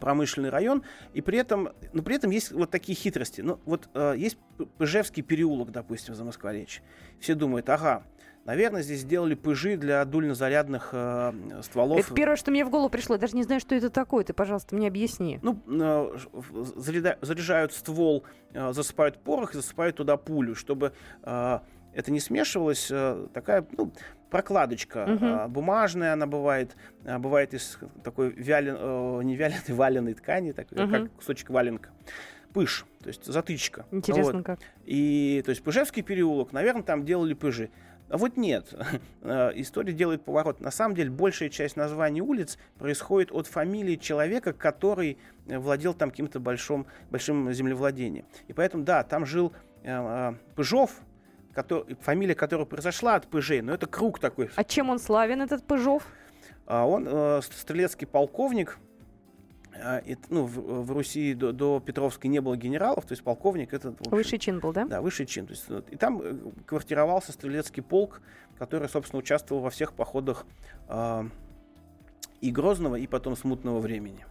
промышленный 0.00 0.50
район, 0.50 0.82
и 1.12 1.20
при 1.20 1.38
этом, 1.38 1.68
но 1.92 2.02
при 2.02 2.16
этом 2.16 2.30
есть 2.30 2.50
вот 2.52 2.70
такие 2.70 2.96
хитрости. 2.96 3.40
Ну, 3.40 3.60
вот 3.64 3.88
э, 3.94 4.14
есть 4.18 4.36
Пыжевский 4.78 5.22
переулок, 5.22 5.70
допустим, 5.70 6.14
за 6.14 6.24
Москворечь. 6.24 6.82
Все 7.20 7.34
думают, 7.34 7.68
ага, 7.68 8.02
наверное, 8.44 8.82
здесь 8.82 9.00
сделали 9.00 9.34
пыжи 9.34 9.76
для 9.76 10.04
дульнозарядных 10.04 10.90
э, 10.92 11.32
стволов. 11.62 11.98
Это 11.98 12.14
первое, 12.14 12.36
что 12.36 12.50
мне 12.50 12.64
в 12.64 12.70
голову 12.70 12.88
пришло. 12.88 13.14
Я 13.16 13.20
даже 13.20 13.36
не 13.36 13.42
знаю, 13.42 13.60
что 13.60 13.74
это 13.74 13.90
такое. 13.90 14.24
Ты, 14.24 14.32
пожалуйста, 14.32 14.74
мне 14.74 14.88
объясни. 14.88 15.38
Ну, 15.42 15.60
э, 15.66 16.16
заряда- 16.76 17.18
заряжают 17.20 17.72
ствол, 17.72 18.24
э, 18.52 18.72
засыпают 18.72 19.18
порох 19.22 19.52
и 19.54 19.56
засыпают 19.56 19.96
туда 19.96 20.16
пулю, 20.16 20.54
чтобы 20.54 20.92
э, 21.22 21.58
это 21.94 22.10
не 22.12 22.20
смешивалось. 22.20 22.88
э, 22.90 23.28
такая, 23.32 23.66
ну, 23.76 23.92
прокладочка 24.30 25.06
Мгм. 25.06 25.24
э, 25.24 25.48
бумажная, 25.48 26.12
она 26.12 26.26
бывает, 26.26 26.76
э, 27.04 27.18
бывает 27.18 27.54
из 27.54 27.78
такой 28.02 28.30
вялен, 28.30 28.76
э, 28.78 29.20
не 29.24 29.36
вяленой, 29.36 29.62
валеной 29.68 30.14
ткани, 30.14 30.52
такой, 30.52 30.84
Мгм. 30.84 30.90
как 30.92 31.12
кусочек 31.12 31.50
валенка. 31.50 31.90
Пыш, 32.52 32.84
то 33.00 33.08
есть 33.08 33.24
затычка. 33.24 33.84
Интересно, 33.90 34.34
Вот. 34.38 34.44
как. 34.46 34.60
И, 34.84 35.42
то 35.44 35.50
есть, 35.50 35.62
Пыжевский 35.64 36.02
переулок, 36.02 36.52
наверное, 36.52 36.82
там 36.84 37.04
делали 37.04 37.34
пыжи. 37.34 37.68
А 38.14 38.16
вот 38.16 38.36
нет. 38.36 38.72
Э, 39.22 39.50
История 39.56 39.92
делает 39.92 40.22
поворот. 40.22 40.60
На 40.60 40.70
самом 40.70 40.94
деле, 40.94 41.10
большая 41.10 41.48
часть 41.48 41.76
названий 41.76 42.20
улиц 42.20 42.58
происходит 42.78 43.32
от 43.32 43.48
фамилии 43.48 43.96
человека, 43.96 44.52
который 44.52 45.18
э, 45.48 45.58
владел 45.58 45.94
там 45.94 46.10
каким-то 46.10 46.38
большим, 46.38 46.86
большим 47.10 47.52
землевладением. 47.52 48.24
И 48.46 48.52
поэтому, 48.52 48.84
да, 48.84 49.02
там 49.02 49.26
жил 49.26 49.52
э, 49.82 50.34
Пыжов, 50.54 50.92
который- 51.54 51.96
фамилия 52.02 52.36
которого 52.36 52.66
произошла 52.66 53.16
от 53.16 53.26
Пыжей, 53.26 53.62
но 53.62 53.74
это 53.74 53.88
круг 53.88 54.20
такой. 54.20 54.48
А 54.54 54.62
чем 54.62 54.90
он 54.90 55.00
славен, 55.00 55.42
этот 55.42 55.64
Пыжов? 55.66 56.06
А 56.66 56.86
Он 56.86 57.08
э, 57.08 57.40
стрелецкий 57.42 58.06
полковник. 58.06 58.78
Э, 59.74 60.02
и, 60.04 60.16
ну, 60.28 60.44
в, 60.44 60.84
в 60.84 60.92
Руси 60.92 61.34
до, 61.34 61.52
до 61.52 61.80
Петровской 61.80 62.30
не 62.30 62.40
было 62.40 62.56
генералов, 62.56 63.04
то 63.06 63.12
есть 63.12 63.22
полковник 63.22 63.72
это 63.74 63.90
общем, 63.90 64.10
Высший 64.10 64.38
чин 64.38 64.60
был, 64.60 64.72
да? 64.72 64.84
да, 64.84 65.00
высший 65.00 65.26
чин. 65.26 65.46
То 65.46 65.52
есть, 65.52 65.66
и 65.90 65.96
там 65.96 66.20
э, 66.22 66.36
квартировался 66.66 67.32
стрелецкий 67.32 67.82
полк, 67.82 68.20
который, 68.58 68.88
собственно, 68.88 69.18
участвовал 69.18 69.62
во 69.62 69.70
всех 69.70 69.94
походах 69.94 70.46
а, 70.86 71.26
и 72.40 72.50
Грозного, 72.50 72.96
и 72.96 73.06
потом 73.06 73.36
Смутного 73.36 73.80
времени. 73.80 74.26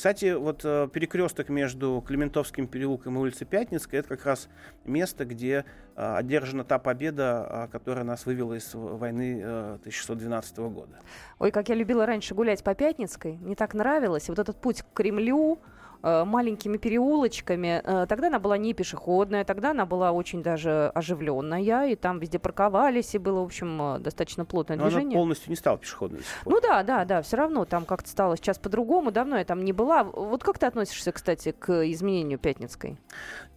Кстати, 0.00 0.32
вот 0.32 0.62
э, 0.64 0.88
перекресток 0.90 1.50
между 1.50 2.02
Клементовским 2.06 2.66
переулком 2.68 3.16
и 3.16 3.18
улицей 3.18 3.46
Пятницкой 3.46 3.98
это 3.98 4.08
как 4.08 4.24
раз 4.24 4.48
место, 4.86 5.26
где 5.26 5.66
э, 5.94 6.14
одержана 6.16 6.64
та 6.64 6.78
победа, 6.78 7.46
а, 7.46 7.68
которая 7.68 8.02
нас 8.02 8.24
вывела 8.24 8.54
из 8.54 8.72
войны 8.72 9.42
э, 9.42 9.76
1612 9.80 10.56
года. 10.56 11.00
Ой, 11.38 11.50
как 11.50 11.68
я 11.68 11.74
любила 11.74 12.06
раньше 12.06 12.34
гулять 12.34 12.64
по 12.64 12.74
Пятницкой. 12.74 13.36
Мне 13.42 13.54
так 13.54 13.74
нравилось. 13.74 14.26
И 14.28 14.32
вот 14.32 14.38
этот 14.38 14.56
путь 14.56 14.80
к 14.80 14.86
Кремлю, 14.94 15.58
э, 15.58 15.79
маленькими 16.02 16.76
переулочками. 16.76 17.82
Э, 17.84 18.06
тогда 18.06 18.28
она 18.28 18.38
была 18.38 18.56
не 18.58 18.74
пешеходная, 18.74 19.44
тогда 19.44 19.70
она 19.70 19.86
была 19.86 20.12
очень 20.12 20.42
даже 20.42 20.90
оживленная, 20.94 21.88
и 21.88 21.96
там 21.96 22.18
везде 22.18 22.38
парковались, 22.38 23.14
и 23.14 23.18
было, 23.18 23.40
в 23.40 23.44
общем, 23.44 23.96
э, 23.96 23.98
достаточно 23.98 24.44
плотное 24.44 24.76
Но 24.76 24.84
движение. 24.84 25.10
она 25.16 25.20
полностью 25.20 25.50
не 25.50 25.56
стала 25.56 25.78
пешеходной. 25.78 26.20
Ну 26.44 26.60
да, 26.60 26.82
да, 26.82 27.04
да, 27.04 27.22
все 27.22 27.36
равно 27.36 27.64
там 27.64 27.84
как-то 27.84 28.08
стало 28.08 28.36
сейчас 28.36 28.58
по-другому, 28.58 29.10
давно 29.10 29.36
я 29.38 29.44
там 29.44 29.64
не 29.64 29.72
была. 29.72 30.04
Вот 30.04 30.42
как 30.42 30.58
ты 30.58 30.66
относишься, 30.66 31.12
кстати, 31.12 31.52
к 31.52 31.88
изменению 31.90 32.38
Пятницкой? 32.38 32.98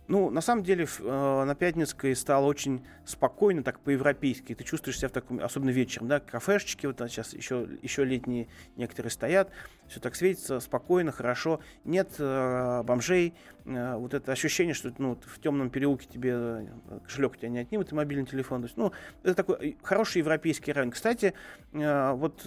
Ну, 0.07 0.29
на 0.29 0.41
самом 0.41 0.63
деле, 0.63 0.85
э, 0.99 1.43
на 1.45 1.55
Пятницкой 1.55 2.15
стало 2.15 2.45
очень 2.45 2.85
спокойно, 3.05 3.63
так 3.63 3.79
по-европейски. 3.79 4.53
Ты 4.53 4.63
чувствуешь 4.63 4.97
себя 4.97 5.07
в 5.07 5.13
таком, 5.13 5.39
особенно 5.39 5.69
вечером, 5.69 6.09
да, 6.09 6.19
кафешечки, 6.19 6.85
вот 6.85 6.99
сейчас 6.99 7.33
еще, 7.33 7.67
еще 7.81 8.03
летние 8.03 8.49
некоторые 8.75 9.11
стоят, 9.11 9.49
все 9.87 10.01
так 10.01 10.15
светится, 10.15 10.59
спокойно, 10.59 11.13
хорошо. 11.13 11.61
Нет 11.85 12.15
э, 12.19 12.83
бомжей, 12.83 13.33
э, 13.63 13.95
вот 13.95 14.13
это 14.13 14.33
ощущение, 14.33 14.73
что 14.73 14.93
ну, 14.97 15.17
в 15.25 15.39
темном 15.39 15.69
переулке 15.69 16.05
тебе 16.07 16.67
кошелек 17.05 17.33
у 17.33 17.35
тебя 17.37 17.49
не 17.49 17.59
отнимут 17.59 17.91
и 17.93 17.95
мобильный 17.95 18.25
телефон. 18.25 18.61
То 18.61 18.65
есть, 18.65 18.77
ну, 18.77 18.91
это 19.23 19.35
такой 19.35 19.77
хороший 19.83 20.17
европейский 20.17 20.73
район. 20.73 20.91
Кстати, 20.91 21.33
вот 21.71 22.45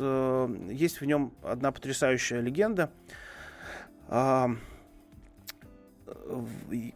есть 0.71 1.01
в 1.01 1.05
нем 1.05 1.33
одна 1.43 1.73
потрясающая 1.73 2.41
легенда. 2.41 2.91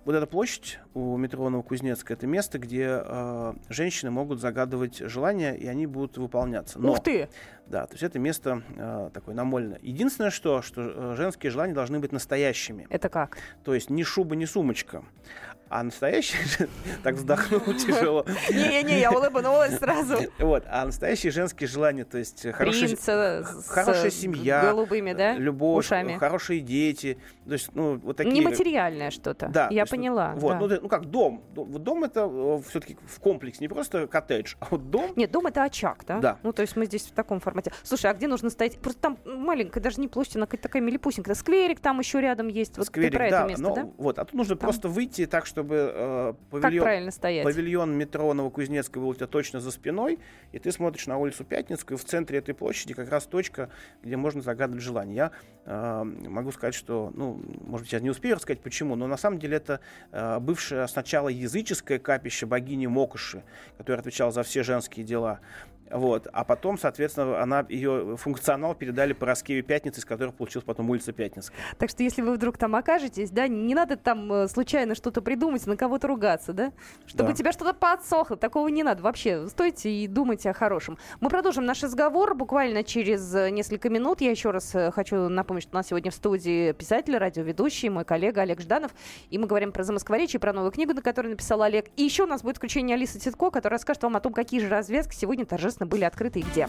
Вот 0.05 0.15
эта 0.15 0.27
площадь 0.27 0.79
у 0.95 1.17
метро 1.17 1.49
Новокузнецка 1.49 2.13
это 2.13 2.27
место, 2.27 2.59
где 2.59 3.03
э, 3.05 3.55
женщины 3.69 4.11
могут 4.11 4.41
загадывать 4.41 4.99
желания, 4.99 5.55
и 5.55 5.67
они 5.67 5.87
будут 5.87 6.17
выполняться. 6.17 6.79
Но, 6.79 6.93
Ух 6.93 7.03
ты! 7.03 7.29
Да, 7.67 7.87
то 7.87 7.93
есть 7.93 8.03
это 8.03 8.19
место 8.19 8.63
э, 8.77 9.11
такое 9.15 9.35
намольное. 9.35 9.79
Единственное, 9.83 10.31
что, 10.31 10.61
что 10.63 10.83
э, 10.83 11.15
женские 11.17 11.51
желания 11.51 11.73
должны 11.73 12.01
быть 12.01 12.13
настоящими. 12.13 12.87
Это 12.91 13.09
как? 13.09 13.39
То 13.65 13.75
есть 13.75 13.91
ни 13.91 14.03
шуба, 14.03 14.35
ни 14.35 14.45
сумочка. 14.45 15.05
А 15.71 15.85
настоящие... 15.85 16.69
Так 17.05 17.15
вздохнул 17.15 17.61
тяжело. 17.75 18.27
Не-не-не, 18.51 18.99
я 18.99 19.13
улыбнулась 19.13 19.79
сразу. 19.79 20.17
Вот, 20.41 20.65
а 20.69 20.85
настоящие 20.85 21.31
женские 21.31 21.69
желания, 21.69 22.05
то 22.05 22.19
есть 22.19 22.45
хорошая 22.51 24.11
семья, 24.11 24.63
голубыми, 24.63 25.13
да? 25.13 25.35
Любовь, 25.35 25.89
хорошие 26.19 26.61
дети. 26.61 27.19
То 27.47 27.53
есть, 27.53 27.71
ну, 27.75 27.99
вот 27.99 28.17
такие... 28.17 28.35
Нематериальное 29.01 29.11
что-то. 29.11 29.49
Да. 29.49 29.69
Я 29.71 29.87
поняла. 29.87 30.35
Вот, 30.37 30.59
ну, 30.61 30.69
ну 30.83 30.89
как 30.89 31.07
дом. 31.07 31.43
Дом 31.55 32.05
это 32.05 32.29
э, 32.31 32.61
все-таки 32.69 32.97
в 33.07 33.21
комплекс, 33.21 33.61
не 33.61 33.69
просто 33.69 34.07
коттедж, 34.07 34.55
а 34.61 34.67
вот 34.71 34.91
дом... 34.91 35.13
Нет, 35.17 35.31
дом 35.31 35.47
это 35.47 35.63
очаг, 35.63 36.05
да? 36.07 36.19
Да. 36.19 36.39
Ну, 36.43 36.53
то 36.53 36.63
есть 36.63 36.77
мы 36.77 36.87
здесь 36.87 37.07
в 37.07 37.13
таком 37.13 37.41
формате. 37.41 37.73
Слушай, 37.83 38.11
а 38.11 38.15
где 38.15 38.27
нужно 38.27 38.51
стоять? 38.51 38.79
Просто 38.79 39.01
там 39.01 39.19
маленькая, 39.25 39.81
даже 39.81 40.01
не 40.01 40.09
площадь, 40.09 40.37
она 40.37 40.47
такая 40.47 40.83
милипусенькая. 40.83 41.35
Скверик 41.35 41.81
там 41.81 41.99
еще 41.99 42.21
рядом 42.21 42.49
есть. 42.49 42.77
Вот 42.77 42.87
Скверик, 42.87 43.13
про 43.13 43.31
да, 43.31 43.41
это 43.41 43.49
место, 43.49 43.63
но, 43.63 43.75
да? 43.75 43.89
Вот, 43.97 44.19
а 44.19 44.25
тут 44.25 44.35
нужно 44.35 44.57
там. 44.57 44.69
просто 44.69 44.89
выйти 44.89 45.27
так, 45.27 45.47
что 45.47 45.61
чтобы 45.61 45.93
э, 45.95 46.35
павильон, 46.51 46.73
как 46.73 46.83
правильно 46.83 47.11
стоять? 47.11 47.45
павильон 47.45 47.97
метро 47.97 48.33
Новокузнецкого 48.33 49.03
был 49.03 49.09
у 49.11 49.15
тебя 49.15 49.27
точно 49.27 49.61
за 49.61 49.71
спиной, 49.71 50.19
и 50.53 50.59
ты 50.59 50.73
смотришь 50.73 51.07
на 51.07 51.19
улицу 51.19 51.45
Пятницкую, 51.45 51.99
в 51.99 52.05
центре 52.05 52.39
этой 52.39 52.55
площади 52.55 52.95
как 52.95 53.11
раз 53.11 53.27
точка, 53.27 53.71
где 54.03 54.17
можно 54.17 54.41
загадывать 54.41 54.83
желание. 54.83 55.15
Я 55.15 55.33
э, 55.67 56.05
могу 56.05 56.51
сказать, 56.53 56.75
что, 56.75 57.13
ну, 57.15 57.41
может 57.67 57.87
быть, 57.87 57.93
я 57.93 58.01
не 58.01 58.11
успею 58.11 58.37
рассказать 58.37 58.63
почему, 58.63 58.90
но 58.97 59.07
на 59.07 59.17
самом 59.17 59.39
деле 59.39 59.57
это 59.57 59.81
э, 60.13 60.39
бывшее 60.41 60.87
сначала 60.89 61.29
языческое 61.29 61.99
капище 61.99 62.47
богини 62.47 62.87
Мокоши, 62.87 63.43
которая 63.79 64.01
отвечала 64.01 64.33
за 64.33 64.43
все 64.43 64.63
женские 64.63 65.05
дела. 65.05 65.41
Вот. 65.91 66.29
А 66.33 66.45
потом, 66.45 66.79
соответственно, 66.79 67.43
она, 67.43 67.67
ее 67.69 68.17
функционал 68.17 68.75
передали 68.75 69.13
по 69.13 69.27
Роскеве 69.27 69.63
Пятницы, 69.63 70.01
из 70.01 70.05
которых 70.05 70.35
получилась 70.35 70.65
потом 70.65 70.89
улица 70.91 71.13
Пятницкая. 71.13 71.59
Так 71.79 71.91
что, 71.91 72.03
если 72.03 72.23
вы 72.23 72.35
вдруг 72.35 72.59
там 72.59 72.77
окажетесь, 72.77 73.31
да, 73.31 73.49
не 73.49 73.75
надо 73.75 73.97
там 73.97 74.33
э, 74.33 74.49
случайно 74.49 74.95
что-то 74.95 75.21
придумать, 75.21 75.67
на 75.67 75.77
кого-то 75.77 76.07
ругаться, 76.07 76.53
да? 76.53 76.73
Чтобы 77.07 77.29
да. 77.29 77.33
у 77.33 77.37
тебя 77.37 77.53
что-то 77.53 77.75
подсохло, 77.75 78.37
такого 78.37 78.69
не 78.69 78.83
надо. 78.83 79.03
Вообще, 79.03 79.49
стойте 79.49 79.91
и 79.91 80.07
думайте 80.07 80.51
о 80.51 80.53
хорошем. 80.53 80.97
Мы 81.21 81.29
продолжим 81.29 81.65
наш 81.65 81.83
разговор 81.83 82.35
буквально 82.35 82.85
через 82.85 83.35
э, 83.35 83.51
несколько 83.51 83.91
минут. 83.91 84.21
Я 84.21 84.31
еще 84.31 84.51
раз 84.51 84.75
э, 84.75 84.91
хочу 84.93 85.29
напомнить, 85.29 85.65
что 85.65 85.73
у 85.73 85.77
нас 85.77 85.89
сегодня 85.89 86.11
в 86.11 86.15
студии 86.15 86.73
писатель, 86.73 87.17
радиоведущий, 87.17 87.89
мой 87.89 88.05
коллега 88.05 88.43
Олег 88.43 88.61
Жданов. 88.61 88.93
И 89.31 89.39
мы 89.39 89.47
говорим 89.47 89.73
про 89.73 89.83
замоскворечье, 89.83 90.39
про 90.39 90.53
новую 90.53 90.71
книгу, 90.71 90.95
на 90.95 91.03
которую 91.03 91.33
написал 91.33 91.63
Олег. 91.63 91.87
И 91.97 92.03
еще 92.03 92.25
у 92.25 92.27
нас 92.27 92.43
будет 92.43 92.57
включение 92.57 92.95
Алисы 92.95 93.19
Титко, 93.19 93.51
которая 93.51 93.79
расскажет 93.79 94.03
вам 94.03 94.17
о 94.17 94.21
том, 94.21 94.33
какие 94.33 94.61
же 94.61 94.69
развязки 94.69 95.15
сегодня 95.15 95.45
торжественно 95.45 95.80
собственно, 95.81 95.87
были 95.87 96.05
открыты 96.05 96.41
и 96.41 96.43
где. 96.43 96.69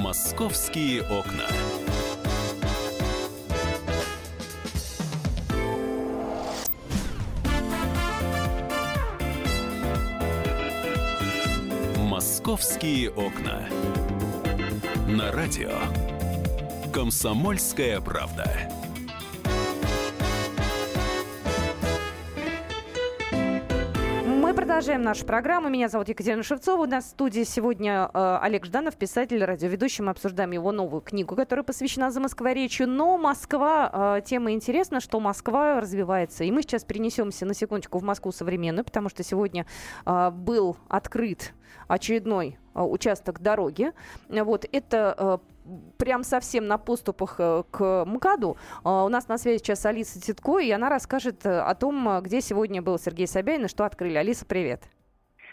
Московские 0.00 1.02
окна. 1.02 1.44
Московские 11.96 13.10
окна. 13.10 13.68
На 15.06 15.30
радио. 15.32 15.78
Комсомольская 16.92 18.00
правда. 18.00 18.77
Продолжаем 24.78 25.02
нашу 25.02 25.26
программу. 25.26 25.68
Меня 25.68 25.88
зовут 25.88 26.08
Екатерина 26.08 26.44
Шевцова. 26.44 26.84
У 26.84 26.86
нас 26.86 27.06
в 27.06 27.08
студии 27.08 27.42
сегодня 27.42 28.08
э, 28.14 28.38
Олег 28.42 28.64
Жданов, 28.64 28.94
писатель, 28.94 29.42
радиоведущий. 29.42 30.04
Мы 30.04 30.12
обсуждаем 30.12 30.52
его 30.52 30.70
новую 30.70 31.00
книгу, 31.00 31.34
которая 31.34 31.64
посвящена 31.64 32.12
за 32.12 32.20
Москворечью. 32.20 32.86
Но 32.86 33.18
Москва, 33.18 34.18
э, 34.18 34.22
тема 34.24 34.52
интересна, 34.52 35.00
что 35.00 35.18
Москва 35.18 35.80
развивается. 35.80 36.44
И 36.44 36.52
мы 36.52 36.62
сейчас 36.62 36.84
перенесемся 36.84 37.44
на 37.44 37.54
секундочку 37.54 37.98
в 37.98 38.04
Москву 38.04 38.30
современную, 38.30 38.84
потому 38.84 39.08
что 39.08 39.24
сегодня 39.24 39.66
э, 40.06 40.30
был 40.30 40.76
открыт 40.86 41.54
очередной 41.88 42.56
э, 42.76 42.80
участок 42.80 43.40
дороги. 43.40 43.92
Вот 44.28 44.64
это 44.70 45.14
э, 45.18 45.38
прям 45.96 46.24
совсем 46.24 46.66
на 46.66 46.78
поступах 46.78 47.36
э, 47.38 47.62
к 47.70 48.04
МКАДу. 48.06 48.56
А, 48.84 49.04
у 49.04 49.08
нас 49.08 49.28
на 49.28 49.38
связи 49.38 49.58
сейчас 49.58 49.84
Алиса 49.86 50.20
Титко, 50.20 50.58
и 50.58 50.70
она 50.70 50.88
расскажет 50.88 51.44
э, 51.46 51.60
о 51.60 51.74
том, 51.74 52.20
где 52.22 52.40
сегодня 52.40 52.82
был 52.82 52.98
Сергей 52.98 53.26
Собянин 53.26 53.66
и 53.66 53.68
что 53.68 53.84
открыли. 53.84 54.16
Алиса, 54.16 54.44
привет. 54.44 54.82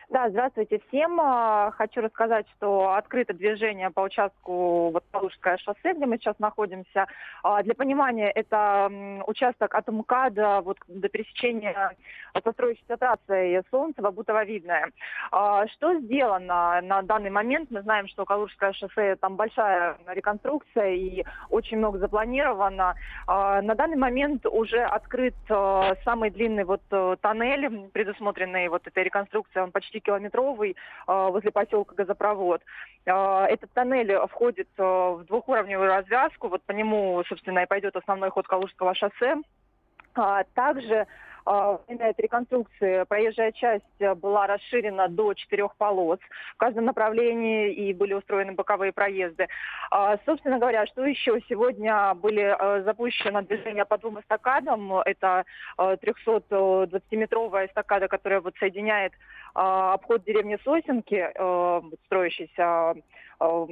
Да, 0.10 0.30
здравствуйте 0.30 0.80
всем. 0.88 1.20
А, 1.20 1.72
хочу 1.72 2.00
рассказать, 2.00 2.46
что 2.58 2.94
открыто 2.94 3.34
движение 3.34 3.90
по 3.90 4.02
участку 4.02 4.92
вот, 4.92 5.04
Калужское 5.12 5.58
шоссе, 5.58 5.94
где 5.94 6.06
мы 6.06 6.18
сейчас 6.18 6.38
находимся. 6.38 7.08
А, 7.42 7.64
для 7.64 7.74
понимания, 7.74 8.30
это 8.30 8.92
участок 9.26 9.74
от 9.74 9.88
МКАДа 9.88 10.62
вот, 10.62 10.78
до 10.88 11.10
пересечения 11.10 11.96
построящейся 12.44 12.98
трассы 12.98 13.64
Солнцево-Бутово-Видное. 13.72 14.92
А, 15.32 15.66
что 15.70 15.98
сделано 16.00 16.82
на 16.84 17.02
данный 17.02 17.32
момент? 17.32 17.72
Мы 17.72 17.82
знаем, 17.82 18.08
что 18.08 18.26
Калужское 18.26 18.74
шоссе, 18.74 19.16
там 19.16 19.36
большая 19.36 19.98
реконструкция 20.08 20.94
и 20.94 21.24
очень 21.50 21.78
много 21.78 21.98
запланировано. 21.98 22.96
На 23.28 23.76
данный 23.76 23.98
момент 23.98 24.46
уже 24.46 24.84
открыт 24.84 25.34
самый 25.48 26.30
длинный 26.30 26.66
вот 26.66 26.82
э, 26.92 27.16
тоннель, 27.22 27.90
предусмотренный 27.92 28.68
вот 28.68 28.86
этой 28.86 29.04
реконструкцией, 29.04 29.64
он 29.64 29.72
почти 29.72 29.95
километровый 30.00 30.76
а, 31.08 31.30
возле 31.30 31.52
поселка 31.52 31.96
Газопровод. 31.96 32.62
А, 33.06 33.46
этот 33.48 33.72
тоннель 33.74 34.16
входит 34.28 34.70
а, 34.78 35.12
в 35.12 35.26
двухуровневую 35.26 35.88
развязку, 35.88 36.48
вот 36.48 36.64
по 36.64 36.72
нему, 36.72 37.24
собственно, 37.28 37.60
и 37.60 37.68
пойдет 37.68 37.96
основной 37.96 38.30
ход 38.30 38.48
Калужского 38.48 38.96
шоссе. 38.96 39.38
Также 40.54 41.08
во 41.44 41.78
время 41.86 42.08
этой 42.08 42.22
реконструкции 42.22 43.04
проезжая 43.04 43.52
часть 43.52 43.84
была 44.22 44.48
расширена 44.48 45.10
до 45.10 45.34
четырех 45.34 45.76
полос 45.76 46.20
в 46.54 46.58
каждом 46.58 46.86
направлении 46.86 47.72
и 47.72 47.94
были 47.94 48.14
устроены 48.14 48.54
боковые 48.54 48.94
проезды. 48.94 49.48
Собственно 50.26 50.58
говоря, 50.58 50.88
что 50.88 51.06
еще? 51.06 51.40
Сегодня 51.50 52.14
были 52.16 52.56
запущены 52.84 53.44
движения 53.44 53.84
по 53.84 53.98
двум 53.98 54.22
эстакадам. 54.22 55.00
Это 55.00 55.44
320-метровая 55.78 57.68
эстакада, 57.68 58.08
которая 58.08 58.40
вот 58.40 58.56
соединяет 58.58 59.12
а, 59.14 59.45
обход 59.56 60.24
деревни 60.26 60.58
Сосенки, 60.64 61.32
э, 61.34 61.82
строящийся, 62.06 62.96
э, 63.40 63.68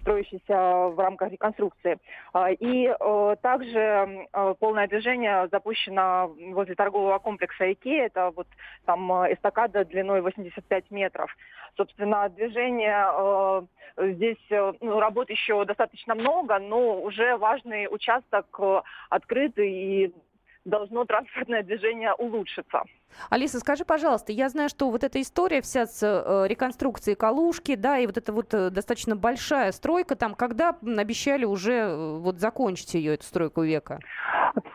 строящийся 0.00 0.88
в 0.88 0.98
рамках 0.98 1.30
реконструкции. 1.30 1.98
А, 2.32 2.50
и 2.50 2.88
э, 2.88 3.36
также 3.40 4.26
полное 4.58 4.88
движение 4.88 5.48
запущено 5.52 6.34
возле 6.52 6.74
торгового 6.74 7.18
комплекса 7.18 7.72
ИКЕ. 7.72 8.06
Это 8.06 8.32
вот 8.34 8.48
там 8.84 9.10
эстакада 9.32 9.84
длиной 9.84 10.22
85 10.22 10.90
метров. 10.90 11.34
Собственно, 11.76 12.28
движение 12.28 13.68
здесь, 13.96 14.38
ну, 14.80 14.98
работ 14.98 15.30
еще 15.30 15.64
достаточно 15.64 16.14
много, 16.14 16.58
но 16.58 17.00
уже 17.00 17.36
важный 17.36 17.86
участок 17.90 18.46
открытый 19.10 19.70
и 19.70 20.14
должно 20.68 21.04
транспортное 21.04 21.62
движение 21.62 22.12
улучшиться. 22.14 22.82
Алиса, 23.30 23.58
скажи, 23.58 23.84
пожалуйста, 23.84 24.32
я 24.32 24.48
знаю, 24.48 24.68
что 24.68 24.90
вот 24.90 25.02
эта 25.02 25.20
история 25.20 25.60
вся 25.60 25.86
с 25.86 26.02
э, 26.02 26.46
реконструкцией 26.46 27.16
Калушки, 27.16 27.74
да, 27.74 27.98
и 27.98 28.06
вот 28.06 28.16
эта 28.16 28.32
вот 28.32 28.52
э, 28.54 28.70
достаточно 28.70 29.16
большая 29.16 29.72
стройка 29.72 30.14
там, 30.14 30.34
когда 30.34 30.76
обещали 30.82 31.44
уже 31.44 31.72
э, 31.72 32.18
вот 32.18 32.38
закончить 32.38 32.94
ее, 32.94 33.14
эту 33.14 33.24
стройку 33.24 33.62
века? 33.62 34.00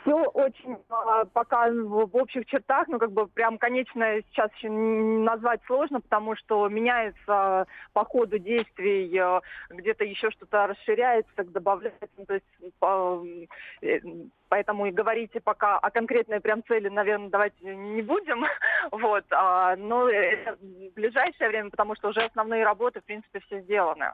Все 0.03 0.15
очень 0.15 0.73
э, 0.73 1.25
пока 1.31 1.69
в, 1.69 2.15
общих 2.15 2.45
чертах, 2.45 2.87
ну 2.89 2.99
как 2.99 3.11
бы 3.11 3.27
прям 3.27 3.57
конечное 3.57 4.23
сейчас 4.29 4.51
еще 4.55 4.69
назвать 4.69 5.61
сложно, 5.65 6.01
потому 6.01 6.35
что 6.35 6.67
меняется 6.67 7.67
по 7.93 8.03
ходу 8.03 8.37
действий, 8.37 9.17
э, 9.17 9.39
где-то 9.69 10.03
еще 10.03 10.29
что-то 10.31 10.67
расширяется, 10.67 11.43
добавляется, 11.45 12.07
ну, 12.17 12.25
то 12.25 12.33
есть 12.33 12.45
э, 13.81 13.99
поэтому 14.49 14.87
и 14.87 14.91
говорите 14.91 15.39
пока 15.39 15.79
о 15.79 15.89
конкретной 15.89 16.41
прям 16.41 16.63
цели, 16.65 16.89
наверное, 16.89 17.29
давайте 17.29 17.73
не 17.73 18.01
будем, 18.01 18.45
вот, 18.91 19.23
а, 19.31 19.77
но 19.77 20.05
в 20.05 20.93
ближайшее 20.95 21.47
время, 21.47 21.69
потому 21.69 21.95
что 21.95 22.09
уже 22.09 22.23
основные 22.23 22.65
работы, 22.65 22.99
в 22.99 23.05
принципе, 23.05 23.39
все 23.47 23.61
сделаны. 23.61 24.13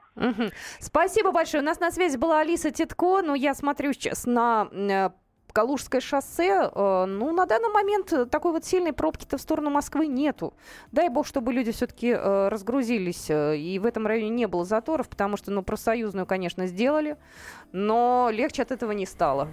Спасибо 0.80 1.32
большое. 1.32 1.64
У 1.64 1.66
нас 1.66 1.80
на 1.80 1.90
связи 1.90 2.18
была 2.18 2.42
Алиса 2.42 2.70
Титко, 2.70 3.22
но 3.24 3.34
я 3.34 3.56
смотрю 3.56 3.92
сейчас 3.94 4.26
на 4.28 4.70
Калужское 5.54 6.02
шоссе, 6.02 6.70
э, 6.74 7.06
ну, 7.06 7.32
на 7.32 7.46
данный 7.46 7.70
момент 7.70 8.14
такой 8.30 8.52
вот 8.52 8.66
сильной 8.66 8.94
пробки-то 8.94 9.38
в 9.38 9.42
сторону 9.42 9.70
Москвы 9.70 10.08
нету. 10.08 10.54
Дай 10.92 11.10
бог, 11.10 11.26
чтобы 11.28 11.54
люди 11.54 11.72
все-таки 11.72 12.10
э, 12.10 12.48
разгрузились, 12.50 13.30
э, 13.30 13.58
и 13.58 13.80
в 13.80 13.86
этом 13.86 14.08
районе 14.08 14.30
не 14.30 14.48
было 14.48 14.66
заторов, 14.66 15.10
потому 15.10 15.38
что, 15.38 15.52
ну, 15.52 15.64
профсоюзную, 15.64 16.26
конечно, 16.26 16.68
сделали, 16.68 17.18
но 17.72 18.30
легче 18.32 18.62
от 18.62 18.72
этого 18.72 18.92
не 18.92 19.06
стало. 19.06 19.50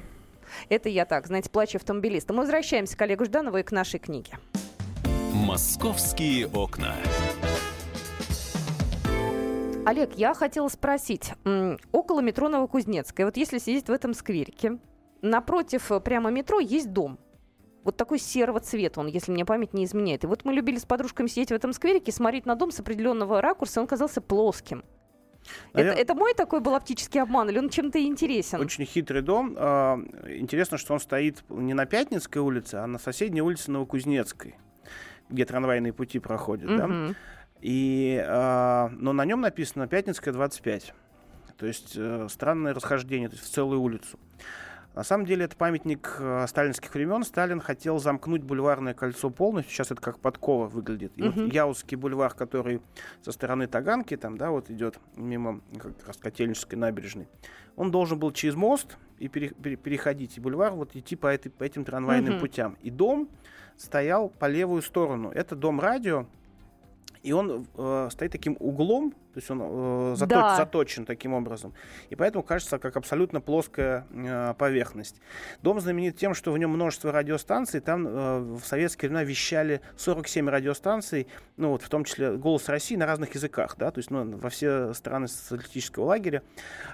Это 0.68 0.88
я 0.88 1.04
так, 1.04 1.26
знаете, 1.26 1.50
плачу 1.50 1.78
автомобилиста. 1.78 2.32
Мы 2.32 2.40
возвращаемся 2.40 2.96
к 2.96 3.02
Олегу 3.02 3.24
Жданову 3.24 3.58
и 3.58 3.62
к 3.62 3.72
нашей 3.72 3.98
книге. 3.98 4.38
«Московские 5.32 6.46
окна». 6.48 6.94
Олег, 9.86 10.14
я 10.16 10.34
хотела 10.34 10.66
спросить. 10.66 11.32
Около 11.92 12.20
метро 12.20 12.48
Новокузнецкая, 12.48 13.24
вот 13.24 13.36
если 13.36 13.58
сидеть 13.58 13.86
в 13.86 13.92
этом 13.92 14.14
скверике, 14.14 14.78
напротив 15.30 15.90
э, 15.92 16.00
прямо 16.00 16.30
метро 16.30 16.60
есть 16.60 16.92
дом. 16.92 17.18
Вот 17.84 17.96
такой 17.96 18.18
серого 18.18 18.58
цвета 18.58 19.00
он, 19.00 19.06
если 19.06 19.30
мне 19.30 19.44
память 19.44 19.72
не 19.72 19.84
изменяет. 19.84 20.24
И 20.24 20.26
вот 20.26 20.44
мы 20.44 20.52
любили 20.52 20.78
с 20.78 20.84
подружками 20.84 21.28
сидеть 21.28 21.50
в 21.50 21.54
этом 21.54 21.72
скверике, 21.72 22.10
смотреть 22.10 22.44
на 22.44 22.56
дом 22.56 22.72
с 22.72 22.80
определенного 22.80 23.40
ракурса, 23.40 23.80
он 23.80 23.86
казался 23.86 24.20
плоским. 24.20 24.84
А 25.72 25.80
это, 25.80 25.90
я... 25.90 25.94
это 25.94 26.14
мой 26.14 26.34
такой 26.34 26.60
был 26.60 26.74
оптический 26.74 27.22
обман, 27.22 27.48
или 27.48 27.58
он 27.58 27.68
чем-то 27.68 28.02
интересен? 28.04 28.60
Очень 28.60 28.84
хитрый 28.84 29.22
дом. 29.22 29.54
А, 29.56 30.00
интересно, 30.26 30.78
что 30.78 30.94
он 30.94 31.00
стоит 31.00 31.44
не 31.48 31.74
на 31.74 31.86
Пятницкой 31.86 32.42
улице, 32.42 32.76
а 32.76 32.86
на 32.88 32.98
соседней 32.98 33.42
улице 33.42 33.70
Новокузнецкой, 33.70 34.56
где 35.28 35.44
трамвайные 35.44 35.92
пути 35.92 36.18
проходят. 36.18 36.68
Угу. 36.68 36.76
Да? 36.76 37.14
И, 37.60 38.20
а, 38.26 38.90
но 38.92 39.12
на 39.12 39.24
нем 39.24 39.40
написано 39.40 39.86
Пятницкая 39.86 40.34
25. 40.34 40.92
То 41.56 41.66
есть 41.66 41.94
э, 41.96 42.26
странное 42.28 42.74
расхождение, 42.74 43.28
то 43.28 43.34
есть 43.36 43.46
в 43.46 43.50
целую 43.50 43.80
улицу. 43.80 44.18
На 44.96 45.04
самом 45.04 45.26
деле 45.26 45.44
это 45.44 45.54
памятник 45.56 46.16
э, 46.20 46.46
сталинских 46.48 46.94
времен. 46.94 47.22
Сталин 47.22 47.60
хотел 47.60 47.98
замкнуть 47.98 48.42
бульварное 48.42 48.94
кольцо 48.94 49.28
полностью. 49.28 49.74
Сейчас 49.74 49.90
это 49.90 50.00
как 50.00 50.18
подкова 50.18 50.68
выглядит. 50.68 51.12
И 51.16 51.20
uh-huh. 51.20 51.44
вот 51.44 51.52
Яузский 51.52 51.98
бульвар, 51.98 52.32
который 52.32 52.80
со 53.20 53.30
стороны 53.30 53.66
Таганки, 53.66 54.16
там, 54.16 54.38
да, 54.38 54.50
вот 54.50 54.70
идет 54.70 54.98
мимо 55.14 55.60
как 55.78 55.92
раз 56.06 56.16
Котельнической 56.16 56.78
набережной, 56.78 57.28
он 57.76 57.90
должен 57.90 58.18
был 58.18 58.32
через 58.32 58.54
мост 58.54 58.96
и 59.18 59.28
пере, 59.28 59.50
пере, 59.50 59.76
переходить. 59.76 60.38
И 60.38 60.40
бульвар 60.40 60.72
вот 60.72 60.96
идти 60.96 61.14
по, 61.14 61.26
этой, 61.26 61.50
по 61.50 61.62
этим 61.62 61.84
трамвайным 61.84 62.36
uh-huh. 62.36 62.40
путям. 62.40 62.78
И 62.80 62.90
дом 62.90 63.28
стоял 63.76 64.30
по 64.30 64.46
левую 64.46 64.80
сторону. 64.80 65.30
Это 65.30 65.54
дом 65.54 65.78
радио. 65.78 66.24
И 67.22 67.32
он 67.32 67.66
э, 67.76 68.08
стоит 68.10 68.32
таким 68.32 68.56
углом 68.60 69.12
то 69.36 69.40
есть 69.40 69.50
он 69.50 69.60
э, 69.60 70.14
заточ, 70.16 70.34
да. 70.34 70.56
заточен 70.56 71.04
таким 71.04 71.34
образом. 71.34 71.74
И 72.08 72.16
поэтому 72.16 72.42
кажется 72.42 72.78
как 72.78 72.96
абсолютно 72.96 73.42
плоская 73.42 74.06
э, 74.10 74.54
поверхность. 74.56 75.20
Дом 75.60 75.78
знаменит 75.78 76.16
тем, 76.16 76.32
что 76.32 76.52
в 76.52 76.58
нем 76.58 76.70
множество 76.70 77.12
радиостанций. 77.12 77.80
Там 77.80 78.06
э, 78.08 78.38
в 78.38 78.62
советские 78.64 79.10
времена 79.10 79.24
вещали 79.24 79.82
47 79.98 80.48
радиостанций, 80.48 81.26
ну 81.58 81.72
вот 81.72 81.82
в 81.82 81.88
том 81.90 82.04
числе 82.04 82.38
«Голос 82.38 82.70
России» 82.70 82.96
на 82.96 83.04
разных 83.04 83.34
языках, 83.34 83.76
да, 83.76 83.90
то 83.90 83.98
есть 83.98 84.10
ну, 84.10 84.38
во 84.38 84.48
все 84.48 84.94
страны 84.94 85.28
социалистического 85.28 86.04
лагеря. 86.04 86.42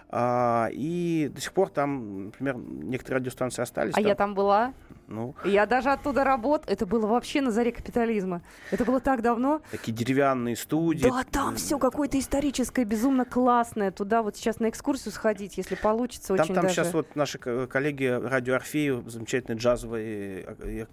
А, 0.08 0.68
и 0.72 1.30
до 1.32 1.40
сих 1.40 1.52
пор 1.52 1.68
там, 1.68 2.24
например, 2.24 2.56
некоторые 2.56 3.20
радиостанции 3.20 3.62
остались. 3.62 3.92
А 3.92 3.98
там. 3.98 4.04
я 4.04 4.14
там 4.16 4.34
была. 4.34 4.74
Ну. 5.06 5.34
Я 5.44 5.66
даже 5.66 5.90
оттуда 5.90 6.24
работала. 6.24 6.72
Это 6.72 6.86
было 6.86 7.06
вообще 7.06 7.40
на 7.40 7.50
заре 7.50 7.70
капитализма. 7.70 8.42
Это 8.70 8.84
было 8.84 8.98
так 8.98 9.22
давно. 9.22 9.60
Такие 9.70 9.92
деревянные 9.92 10.56
студии. 10.56 11.08
Да, 11.08 11.24
там 11.30 11.56
все 11.56 11.78
какое-то 11.78 12.18
историческое, 12.32 12.84
безумно 12.84 13.24
классное. 13.26 13.90
Туда 13.90 14.22
вот 14.22 14.36
сейчас 14.36 14.58
на 14.58 14.70
экскурсию 14.70 15.12
сходить, 15.12 15.58
если 15.58 15.74
получится. 15.74 16.28
Там, 16.28 16.44
очень 16.44 16.54
там 16.54 16.62
даже... 16.62 16.76
сейчас 16.76 16.94
вот 16.94 17.14
наши 17.14 17.38
коллеги 17.38 18.06
радио 18.06 18.54
Орфею, 18.54 19.04
замечательной 19.06 19.58
джазовой 19.58 20.46
э, 20.46 20.86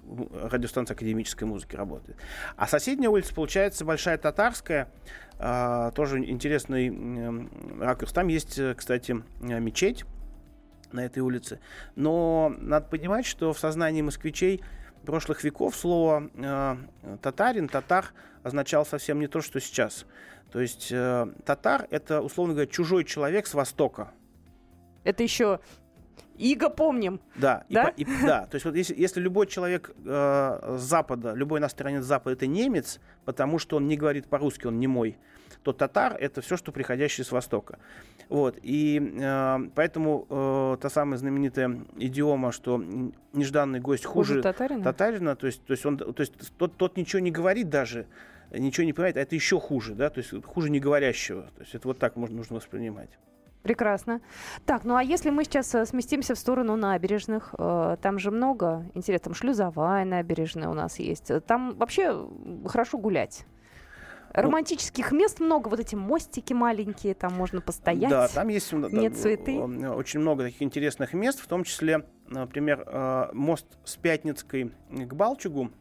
радиостанции 0.43 0.93
академической 0.93 1.45
музыки 1.45 1.77
работает. 1.77 2.17
А 2.57 2.67
соседняя 2.67 3.09
улица, 3.09 3.33
получается, 3.33 3.85
Большая 3.85 4.17
Татарская. 4.17 4.91
А, 5.37 5.91
тоже 5.91 6.19
интересный 6.19 7.47
ракурс. 7.79 8.11
Там 8.11 8.27
есть, 8.27 8.59
э, 8.59 8.75
кстати, 8.75 9.23
мечеть 9.39 10.03
на 10.91 11.05
этой 11.05 11.19
улице. 11.19 11.59
Но 11.95 12.53
надо 12.57 12.87
понимать, 12.87 13.25
что 13.25 13.53
в 13.53 13.59
сознании 13.59 14.01
москвичей 14.01 14.61
прошлых 15.05 15.43
веков 15.43 15.75
слово 15.75 16.29
э, 16.35 16.77
татарин, 17.21 17.67
татар 17.67 18.11
означал 18.43 18.85
совсем 18.85 19.19
не 19.19 19.27
то, 19.27 19.41
что 19.41 19.59
сейчас. 19.59 20.05
То 20.51 20.59
есть 20.59 20.89
э, 20.91 21.27
татар 21.45 21.87
это, 21.89 22.21
условно 22.21 22.53
говоря, 22.53 22.69
чужой 22.69 23.03
человек 23.03 23.47
с 23.47 23.53
Востока. 23.53 24.11
Это 25.03 25.23
еще 25.23 25.59
Иго 26.37 26.69
помним. 26.69 27.19
Да, 27.35 27.65
да? 27.69 27.89
И, 27.89 28.03
и, 28.03 28.07
да. 28.25 28.45
То 28.45 28.55
есть 28.55 28.65
вот 28.65 28.75
если, 28.75 28.95
если 28.95 29.19
любой 29.19 29.45
человек 29.47 29.91
э, 30.05 30.75
с 30.77 30.81
Запада, 30.81 31.33
любой 31.33 31.59
иностранец 31.59 32.03
Запада 32.03 32.33
это 32.33 32.47
немец, 32.47 32.99
потому 33.25 33.59
что 33.59 33.75
он 33.75 33.87
не 33.87 33.97
говорит 33.97 34.27
по-русски, 34.27 34.67
он 34.67 34.79
не 34.79 34.87
мой, 34.87 35.17
то 35.63 35.73
татар 35.73 36.15
это 36.19 36.41
все, 36.41 36.57
что 36.57 36.71
приходящее 36.71 37.25
с 37.25 37.31
Востока. 37.31 37.79
Вот. 38.29 38.57
И 38.61 39.15
э, 39.19 39.57
поэтому 39.75 40.25
э, 40.29 40.77
та 40.81 40.89
самая 40.89 41.17
знаменитая 41.17 41.85
идиома, 41.97 42.51
что 42.51 42.83
нежданный 43.33 43.79
гость 43.79 44.05
хуже, 44.05 44.35
хуже 44.35 44.43
татарина? 44.43 44.83
татарина, 44.83 45.35
то 45.35 45.47
есть, 45.47 45.63
то 45.65 45.71
есть, 45.71 45.85
он, 45.85 45.97
то 45.97 46.13
есть 46.17 46.33
тот, 46.57 46.77
тот 46.77 46.95
ничего 46.97 47.19
не 47.19 47.31
говорит 47.31 47.69
даже, 47.69 48.05
ничего 48.51 48.85
не 48.85 48.93
понимает, 48.93 49.17
а 49.17 49.21
это 49.21 49.35
еще 49.35 49.59
хуже, 49.59 49.95
да, 49.95 50.09
то 50.09 50.19
есть 50.19 50.33
хуже 50.45 50.69
не 50.69 50.79
говорящего. 50.79 51.43
То 51.55 51.61
есть 51.61 51.75
это 51.75 51.87
вот 51.87 51.99
так 51.99 52.15
можно, 52.15 52.37
нужно 52.37 52.57
воспринимать. 52.57 53.09
Прекрасно. 53.63 54.21
Так, 54.65 54.85
ну 54.85 54.95
а 54.95 55.03
если 55.03 55.31
мы 55.31 55.43
сейчас 55.43 55.75
э, 55.75 55.85
сместимся 55.85 56.33
в 56.33 56.39
сторону 56.39 56.75
набережных, 56.77 57.53
э, 57.57 57.97
там 58.01 58.19
же 58.19 58.31
много, 58.31 58.85
интересно, 58.93 59.25
там 59.25 59.33
шлюзовая 59.33 60.05
набережная 60.05 60.69
у 60.69 60.73
нас 60.73 60.99
есть. 60.99 61.31
Там 61.45 61.75
вообще 61.75 62.27
хорошо 62.67 62.97
гулять. 62.97 63.45
Ну, 64.35 64.43
Романтических 64.43 65.11
мест 65.11 65.39
много, 65.39 65.69
вот 65.69 65.79
эти 65.79 65.95
мостики 65.95 66.53
маленькие, 66.53 67.13
там 67.15 67.33
можно 67.33 67.61
постоять. 67.61 68.09
Да, 68.09 68.27
там 68.27 68.47
есть 68.49 68.71
нет 68.71 69.13
да, 69.13 69.19
цветы. 69.19 69.59
очень 69.59 70.19
много 70.19 70.43
таких 70.43 70.61
интересных 70.61 71.13
мест, 71.13 71.39
в 71.39 71.47
том 71.47 71.63
числе, 71.63 72.05
например, 72.27 72.83
э, 72.85 73.29
мост 73.33 73.65
с 73.83 73.95
Пятницкой 73.97 74.71
к 74.89 75.13
Балчугу. 75.13 75.71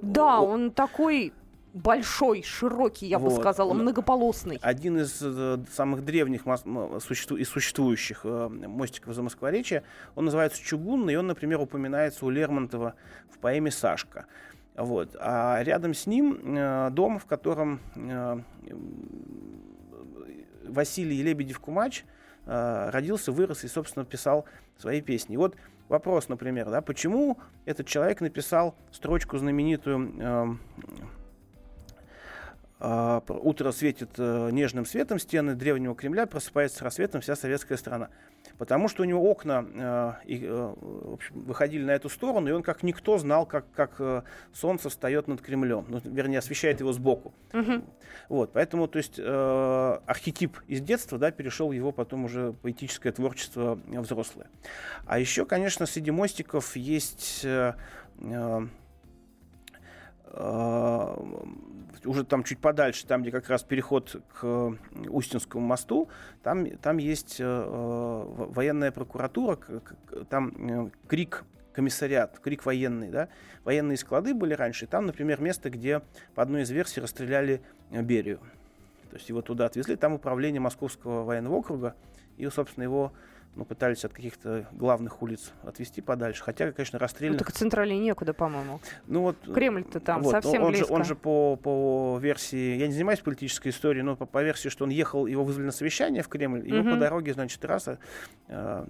Да, 0.00 0.40
он 0.40 0.70
такой 0.70 1.34
большой, 1.74 2.42
широкий, 2.42 3.06
я 3.06 3.18
вот. 3.18 3.34
бы 3.34 3.40
сказала, 3.40 3.74
многополосный. 3.74 4.58
Один 4.62 4.98
из 4.98 5.20
э, 5.22 5.58
самых 5.74 6.04
древних 6.04 6.46
мос- 6.46 6.64
существу- 7.00 7.36
из 7.36 7.48
существующих 7.50 8.20
э, 8.24 8.48
мостиков 8.48 9.14
за 9.14 9.22
Москворечья, 9.22 9.82
он 10.14 10.24
называется 10.24 10.62
Чугунный, 10.62 11.12
и 11.12 11.16
он, 11.16 11.26
например, 11.26 11.60
упоминается 11.60 12.24
у 12.24 12.30
Лермонтова 12.30 12.94
в 13.30 13.38
поэме 13.38 13.70
«Сашка». 13.70 14.24
Вот. 14.76 15.16
А 15.18 15.62
рядом 15.62 15.94
с 15.94 16.06
ним 16.06 16.56
э, 16.56 16.90
дом, 16.90 17.18
в 17.18 17.24
котором 17.24 17.80
э, 17.94 18.40
Василий 20.68 21.22
Лебедев-Кумач 21.22 22.04
э, 22.44 22.90
родился, 22.90 23.32
вырос 23.32 23.64
и, 23.64 23.68
собственно, 23.68 24.04
писал 24.04 24.44
свои 24.76 25.00
песни. 25.00 25.36
Вот 25.36 25.56
вопрос, 25.88 26.28
например, 26.28 26.68
да, 26.68 26.82
почему 26.82 27.38
этот 27.64 27.86
человек 27.86 28.20
написал 28.20 28.74
строчку 28.90 29.38
знаменитую 29.38 30.12
э, 30.18 30.46
утро 32.78 33.72
светит 33.72 34.10
э, 34.18 34.50
нежным 34.52 34.84
светом 34.84 35.18
стены 35.18 35.54
древнего 35.54 35.94
Кремля, 35.94 36.26
просыпается 36.26 36.78
с 36.78 36.82
рассветом 36.82 37.20
вся 37.20 37.34
советская 37.34 37.78
страна. 37.78 38.10
Потому 38.58 38.88
что 38.88 39.02
у 39.02 39.06
него 39.06 39.22
окна 39.30 39.66
э, 40.26 40.34
э, 40.42 40.74
общем, 41.12 41.42
выходили 41.42 41.84
на 41.84 41.92
эту 41.92 42.08
сторону, 42.08 42.48
и 42.48 42.52
он 42.52 42.62
как 42.62 42.82
никто 42.82 43.18
знал, 43.18 43.46
как, 43.46 43.64
как 43.72 44.24
солнце 44.52 44.90
встает 44.90 45.26
над 45.26 45.40
Кремлем. 45.40 45.86
Ну, 45.88 46.00
вернее, 46.04 46.38
освещает 46.38 46.80
его 46.80 46.92
сбоку. 46.92 47.32
Угу. 47.52 47.82
Вот, 48.28 48.52
поэтому, 48.52 48.88
то 48.88 48.98
есть, 48.98 49.18
архетип 49.18 50.58
из 50.66 50.80
детства 50.80 51.18
да, 51.18 51.30
перешел 51.30 51.68
в 51.68 51.72
его 51.72 51.92
потом 51.92 52.24
уже 52.24 52.52
поэтическое 52.62 53.12
творчество 53.12 53.78
взрослое. 53.86 54.48
А 55.06 55.18
еще, 55.18 55.46
конечно, 55.46 55.86
среди 55.86 56.10
мостиков 56.10 56.76
есть 56.76 57.46
Э, 58.18 58.66
уже 62.04 62.24
там 62.24 62.44
чуть 62.44 62.58
подальше, 62.58 63.06
там, 63.06 63.22
где 63.22 63.30
как 63.30 63.48
раз 63.48 63.62
переход 63.62 64.20
к 64.38 64.76
Устинскому 65.08 65.66
мосту, 65.66 66.08
там, 66.42 66.66
там 66.78 66.98
есть 66.98 67.36
э, 67.40 67.44
военная 67.44 68.92
прокуратура, 68.92 69.58
там 70.28 70.52
э, 70.58 70.90
крик 71.08 71.44
комиссариат, 71.72 72.38
крик 72.38 72.64
военный, 72.64 73.10
да, 73.10 73.28
военные 73.64 73.98
склады 73.98 74.34
были 74.34 74.54
раньше, 74.54 74.86
и 74.86 74.88
там, 74.88 75.06
например, 75.06 75.40
место, 75.40 75.68
где 75.68 76.00
по 76.34 76.42
одной 76.42 76.62
из 76.62 76.70
версий 76.70 77.00
расстреляли 77.00 77.60
Берию. 77.90 78.38
То 79.10 79.16
есть 79.16 79.28
его 79.28 79.42
туда 79.42 79.66
отвезли, 79.66 79.96
там 79.96 80.14
управление 80.14 80.60
Московского 80.60 81.24
военного 81.24 81.54
округа, 81.54 81.94
и, 82.36 82.48
собственно, 82.48 82.84
его 82.84 83.12
ну, 83.56 83.64
пытались 83.64 84.04
от 84.04 84.12
каких-то 84.12 84.66
главных 84.72 85.22
улиц 85.22 85.52
отвести 85.62 86.02
подальше. 86.02 86.44
Хотя, 86.44 86.72
конечно, 86.72 86.98
расстрелянных... 86.98 87.40
Ну, 87.40 87.44
так 87.46 87.54
центральнее 87.54 87.98
некуда, 87.98 88.34
по-моему. 88.34 88.80
Ну, 89.06 89.22
вот, 89.22 89.36
Кремль-то 89.52 89.98
там 89.98 90.22
вот, 90.22 90.30
совсем 90.30 90.62
он 90.62 90.70
близко. 90.72 90.88
Же, 90.88 90.92
он 90.92 91.04
же 91.04 91.16
по, 91.16 91.56
по 91.56 92.18
версии... 92.20 92.76
Я 92.76 92.86
не 92.86 92.92
занимаюсь 92.92 93.20
политической 93.20 93.68
историей, 93.68 94.02
но 94.02 94.14
по, 94.14 94.26
по 94.26 94.42
версии, 94.42 94.68
что 94.68 94.84
он 94.84 94.90
ехал, 94.90 95.26
его 95.26 95.42
вызвали 95.42 95.66
на 95.66 95.72
совещание 95.72 96.22
в 96.22 96.28
Кремль, 96.28 96.68
его 96.68 96.80
угу. 96.80 96.90
по 96.90 96.96
дороге, 96.96 97.32
значит, 97.32 97.58
трасса 97.60 97.98
э, 98.48 98.86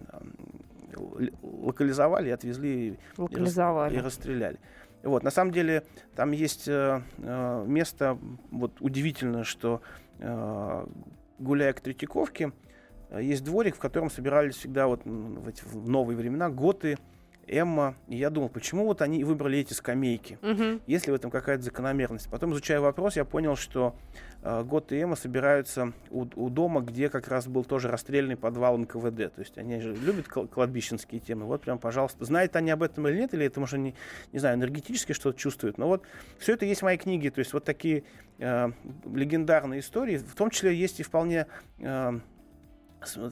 локализовали, 1.43 2.31
отвезли 2.31 2.99
локализовали. 3.17 3.95
И, 3.95 3.97
рас, 3.99 4.03
и 4.03 4.07
расстреляли. 4.07 4.59
Вот, 5.05 5.23
на 5.23 5.31
самом 5.31 5.53
деле, 5.53 5.85
там 6.17 6.33
есть 6.33 6.67
э, 6.67 7.03
э 7.19 7.65
место, 7.69 8.19
вот 8.51 8.73
удивительно, 8.81 9.45
что 9.45 9.81
э, 10.19 10.87
гуляя 11.39 11.73
к 11.73 11.81
Третьяковке, 11.81 12.51
Э, 12.51 12.66
есть 13.11 13.45
дворик, 13.45 13.77
в 13.77 13.79
котором 13.79 14.11
собирались 14.11 14.57
всегда 14.57 14.87
вот 14.87 15.03
в, 15.05 15.49
эти, 15.49 15.63
в 15.65 15.89
новые 15.89 16.17
времена 16.17 16.51
готы, 16.51 16.99
Эмма. 17.47 17.95
И 18.09 18.17
я 18.17 18.31
думал, 18.31 18.49
почему 18.49 18.87
вот 18.87 19.03
они 19.03 19.23
выбрали 19.25 19.59
эти 19.59 19.73
скамейки? 19.73 20.39
Угу. 20.43 20.81
Есть 20.87 21.07
ли 21.07 21.13
в 21.13 21.15
этом 21.15 21.31
какая-то 21.31 21.63
закономерность? 21.63 22.29
Потом, 22.29 22.53
изучая 22.53 22.81
вопрос, 22.81 23.17
я 23.17 23.25
понял, 23.25 23.57
что 23.57 23.95
э, 24.43 24.63
Гот 24.65 24.93
и 24.93 24.97
Эмма 24.97 25.17
собираются 25.17 25.93
у, 26.11 26.27
у 26.35 26.51
дома, 26.51 26.81
где 26.81 27.09
как 27.09 27.29
раз 27.29 27.47
был 27.47 27.65
тоже 27.65 27.89
расстрельный 27.89 28.37
подвал 28.37 28.77
НКВД. 28.79 29.33
То 29.35 29.41
есть 29.41 29.57
они 29.59 29.81
же 29.81 29.95
любят 29.95 30.27
кладбищенские 30.29 31.21
темы. 31.21 31.47
Вот 31.47 31.63
прям, 31.63 31.79
пожалуйста. 31.79 32.25
Знают 32.25 32.57
они 32.57 32.71
об 32.71 32.83
этом 32.83 33.07
или 33.09 33.19
нет, 33.19 33.35
или 33.35 33.47
это, 33.47 33.61
может, 33.61 33.79
не, 33.79 33.95
не 34.33 34.39
знаю, 34.39 34.57
энергетически 34.57 35.13
что-то 35.13 35.39
чувствуют. 35.39 35.79
Но 35.79 35.87
вот 35.87 36.03
все 36.39 36.55
это 36.55 36.67
есть 36.67 36.81
в 36.81 36.85
моей 36.85 36.99
книге. 36.99 37.31
То 37.31 37.39
есть 37.39 37.53
вот 37.53 37.65
такие 37.65 38.05
э, 38.39 38.71
легендарные 39.05 39.81
истории. 39.81 40.17
В 40.17 40.35
том 40.35 40.51
числе 40.51 40.75
есть 40.75 41.01
и 41.01 41.03
вполне... 41.03 41.47
Э, 41.79 42.19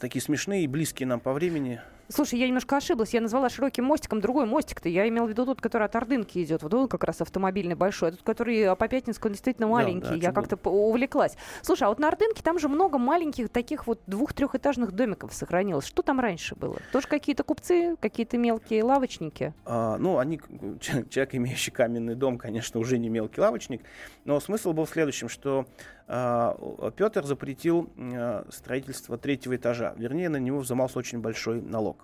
такие 0.01 0.23
смешные 0.23 0.65
и 0.65 0.67
близкие 0.67 1.07
нам 1.07 1.21
по 1.21 1.33
времени. 1.33 1.81
Слушай, 2.09 2.39
я 2.39 2.47
немножко 2.47 2.77
ошиблась. 2.77 3.15
Я 3.15 3.21
назвала 3.21 3.49
широким 3.49 3.85
мостиком 3.85 4.21
другой 4.21 4.47
мостик-то. 4.47 4.89
Я 4.89 5.09
имела 5.09 5.27
в 5.27 5.31
виду 5.31 5.47
тот, 5.47 5.61
который 5.61 5.85
от 5.85 5.97
Ордынки 5.97 6.43
идет. 6.43 6.63
Вот 6.63 6.75
он 6.75 6.89
как 6.89 7.05
раз 7.05 7.21
автомобильный 7.21 7.75
большой. 7.75 8.11
А 8.11 8.13
тот, 8.13 8.23
который 8.23 8.75
по 8.77 8.89
Пятницкому 8.89 9.33
действительно 9.33 9.69
маленький. 9.69 10.09
Да, 10.09 10.17
да, 10.17 10.17
я 10.17 10.33
как-то 10.33 10.57
увлеклась. 10.69 11.37
Слушай, 11.63 11.85
а 11.85 11.89
вот 11.89 11.99
на 11.99 12.09
Ордынке 12.09 12.43
там 12.43 12.59
же 12.59 12.69
много 12.69 12.99
маленьких 12.99 13.49
таких 13.49 13.87
вот 13.87 14.01
двух-трехэтажных 14.07 14.93
домиков 14.93 15.33
сохранилось. 15.33 15.87
Что 15.87 16.03
там 16.03 16.21
раньше 16.21 16.55
было? 16.55 16.77
Тоже 16.93 17.09
какие-то 17.09 17.43
купцы, 17.43 17.97
какие-то 18.01 18.39
мелкие 18.39 18.85
лавочники? 18.85 19.55
А, 19.65 19.97
ну, 19.99 20.19
они, 20.19 20.41
человек, 20.81 21.35
имеющий 21.35 21.71
каменный 21.71 22.15
дом, 22.15 22.39
конечно, 22.39 22.81
уже 22.81 22.99
не 22.99 23.09
мелкий 23.09 23.41
лавочник. 23.41 23.83
Но 24.25 24.41
смысл 24.41 24.73
был 24.73 24.85
в 24.85 24.91
следующем, 24.91 25.29
что 25.29 25.67
а, 26.07 26.91
Петр 26.97 27.25
запретил 27.25 27.91
а, 27.97 28.47
строительство 28.51 29.17
третьего 29.17 29.57
этажа. 29.57 29.95
Вернее, 29.97 30.29
на 30.29 30.37
него 30.37 30.59
взымался 30.61 30.99
очень 30.99 31.21
большой 31.21 31.63
налог. 31.63 32.04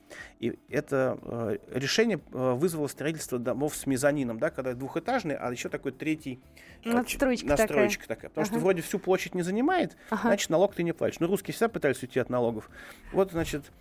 И 0.39 0.59
это 0.69 1.17
э, 1.21 1.57
решение 1.73 2.19
э, 2.31 2.53
вызвало 2.53 2.87
строительство 2.87 3.39
домов 3.39 3.75
с 3.75 3.85
мезонином, 3.85 4.39
да, 4.39 4.49
когда 4.49 4.73
двухэтажный, 4.73 5.35
а 5.35 5.51
еще 5.51 5.69
такой 5.69 5.91
третий 5.91 6.41
э, 6.83 6.91
надстройка, 6.91 7.45
настройка 7.45 8.01
такая. 8.01 8.07
такая. 8.07 8.29
Потому 8.29 8.45
ага. 8.45 8.53
что 8.53 8.59
вроде 8.59 8.81
всю 8.81 8.99
площадь 8.99 9.35
не 9.35 9.43
занимает, 9.43 9.95
ага. 10.09 10.29
значит, 10.29 10.49
налог 10.49 10.73
ты 10.73 10.83
не 10.83 10.93
платишь. 10.93 11.19
Но 11.19 11.27
русские 11.27 11.53
всегда 11.53 11.69
пытались 11.69 12.01
уйти 12.01 12.19
от 12.19 12.29
налогов. 12.29 12.69
Вот, 13.11 13.31
значит, 13.31 13.71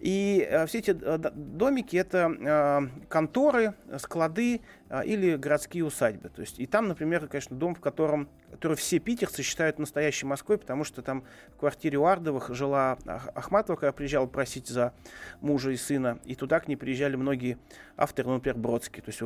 и 0.00 0.46
э, 0.48 0.66
все 0.66 0.78
эти 0.78 0.90
э, 0.90 1.18
домики 1.34 1.96
это 1.96 2.34
э, 2.40 3.04
конторы, 3.08 3.74
склады 3.98 4.62
э, 4.88 5.04
или 5.04 5.36
городские 5.36 5.84
усадьбы. 5.84 6.30
То 6.30 6.40
есть, 6.40 6.58
и 6.58 6.66
там, 6.66 6.88
например, 6.88 7.28
конечно, 7.28 7.54
дом, 7.54 7.74
в 7.74 7.80
котором, 7.80 8.28
который 8.50 8.78
все 8.78 8.98
питерцы 8.98 9.42
считают 9.42 9.78
настоящей 9.78 10.24
Москвой, 10.24 10.56
потому 10.56 10.84
что 10.84 11.02
там 11.02 11.24
в 11.54 11.58
квартире 11.58 11.98
у 11.98 12.06
Ардовых 12.06 12.54
жила 12.54 12.96
Ахматова, 13.06 13.76
когда 13.76 13.92
приезжала 13.92 14.26
просить 14.26 14.68
за 14.68 14.94
мужа 15.42 15.70
и 15.70 15.76
сына, 15.80 16.20
и 16.24 16.34
туда 16.34 16.60
к 16.60 16.68
ней 16.68 16.76
приезжали 16.76 17.16
многие 17.16 17.58
авторы, 17.96 18.28
ну, 18.28 18.34
например, 18.34 18.56
Бродский, 18.56 19.02
то 19.02 19.10
есть 19.10 19.20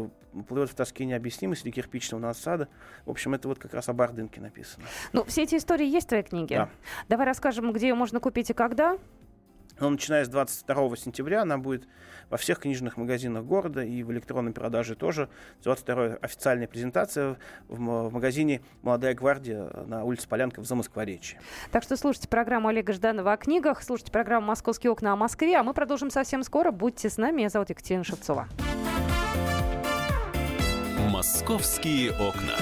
«Плывет 0.48 0.70
в 0.70 0.74
тоске 0.74 1.04
необъяснимость» 1.04 1.64
или 1.64 1.72
«Кирпичного 1.72 2.20
насада». 2.20 2.68
В 3.04 3.10
общем, 3.10 3.34
это 3.34 3.48
вот 3.48 3.58
как 3.58 3.74
раз 3.74 3.88
о 3.88 3.92
Бардынке 3.92 4.40
написано. 4.40 4.86
Ну, 5.12 5.24
все 5.24 5.42
эти 5.42 5.56
истории 5.56 5.86
есть 5.86 6.06
в 6.06 6.08
твоей 6.08 6.24
книге? 6.24 6.56
Да. 6.56 6.68
Давай 7.08 7.26
расскажем, 7.26 7.72
где 7.72 7.88
ее 7.88 7.94
можно 7.94 8.20
купить 8.20 8.50
и 8.50 8.54
когда. 8.54 8.98
Но 9.80 9.90
начиная 9.90 10.24
с 10.24 10.28
22 10.28 10.96
сентября 10.96 11.42
она 11.42 11.58
будет 11.58 11.88
во 12.30 12.36
всех 12.36 12.60
книжных 12.60 12.96
магазинах 12.96 13.44
города 13.44 13.82
и 13.82 14.02
в 14.02 14.12
электронной 14.12 14.52
продаже 14.52 14.94
тоже. 14.94 15.28
22 15.62 16.18
официальная 16.20 16.66
презентация 16.66 17.36
в, 17.68 17.76
в 17.76 18.12
магазине 18.12 18.62
«Молодая 18.82 19.14
гвардия» 19.14 19.68
на 19.86 20.04
улице 20.04 20.28
Полянка 20.28 20.60
в 20.60 20.64
Замоскворечье. 20.64 21.40
Так 21.70 21.82
что 21.82 21.96
слушайте 21.96 22.28
программу 22.28 22.68
Олега 22.68 22.92
Жданова 22.92 23.32
о 23.32 23.36
книгах, 23.36 23.82
слушайте 23.82 24.12
программу 24.12 24.46
«Московские 24.46 24.90
окна» 24.90 25.12
о 25.12 25.16
Москве, 25.16 25.56
а 25.56 25.62
мы 25.62 25.74
продолжим 25.74 26.10
совсем 26.10 26.42
скоро. 26.42 26.70
Будьте 26.70 27.10
с 27.10 27.16
нами. 27.16 27.38
Меня 27.38 27.48
зовут 27.48 27.70
Екатерина 27.70 28.04
Шевцова. 28.04 28.48
«Московские 31.10 32.12
окна». 32.12 32.54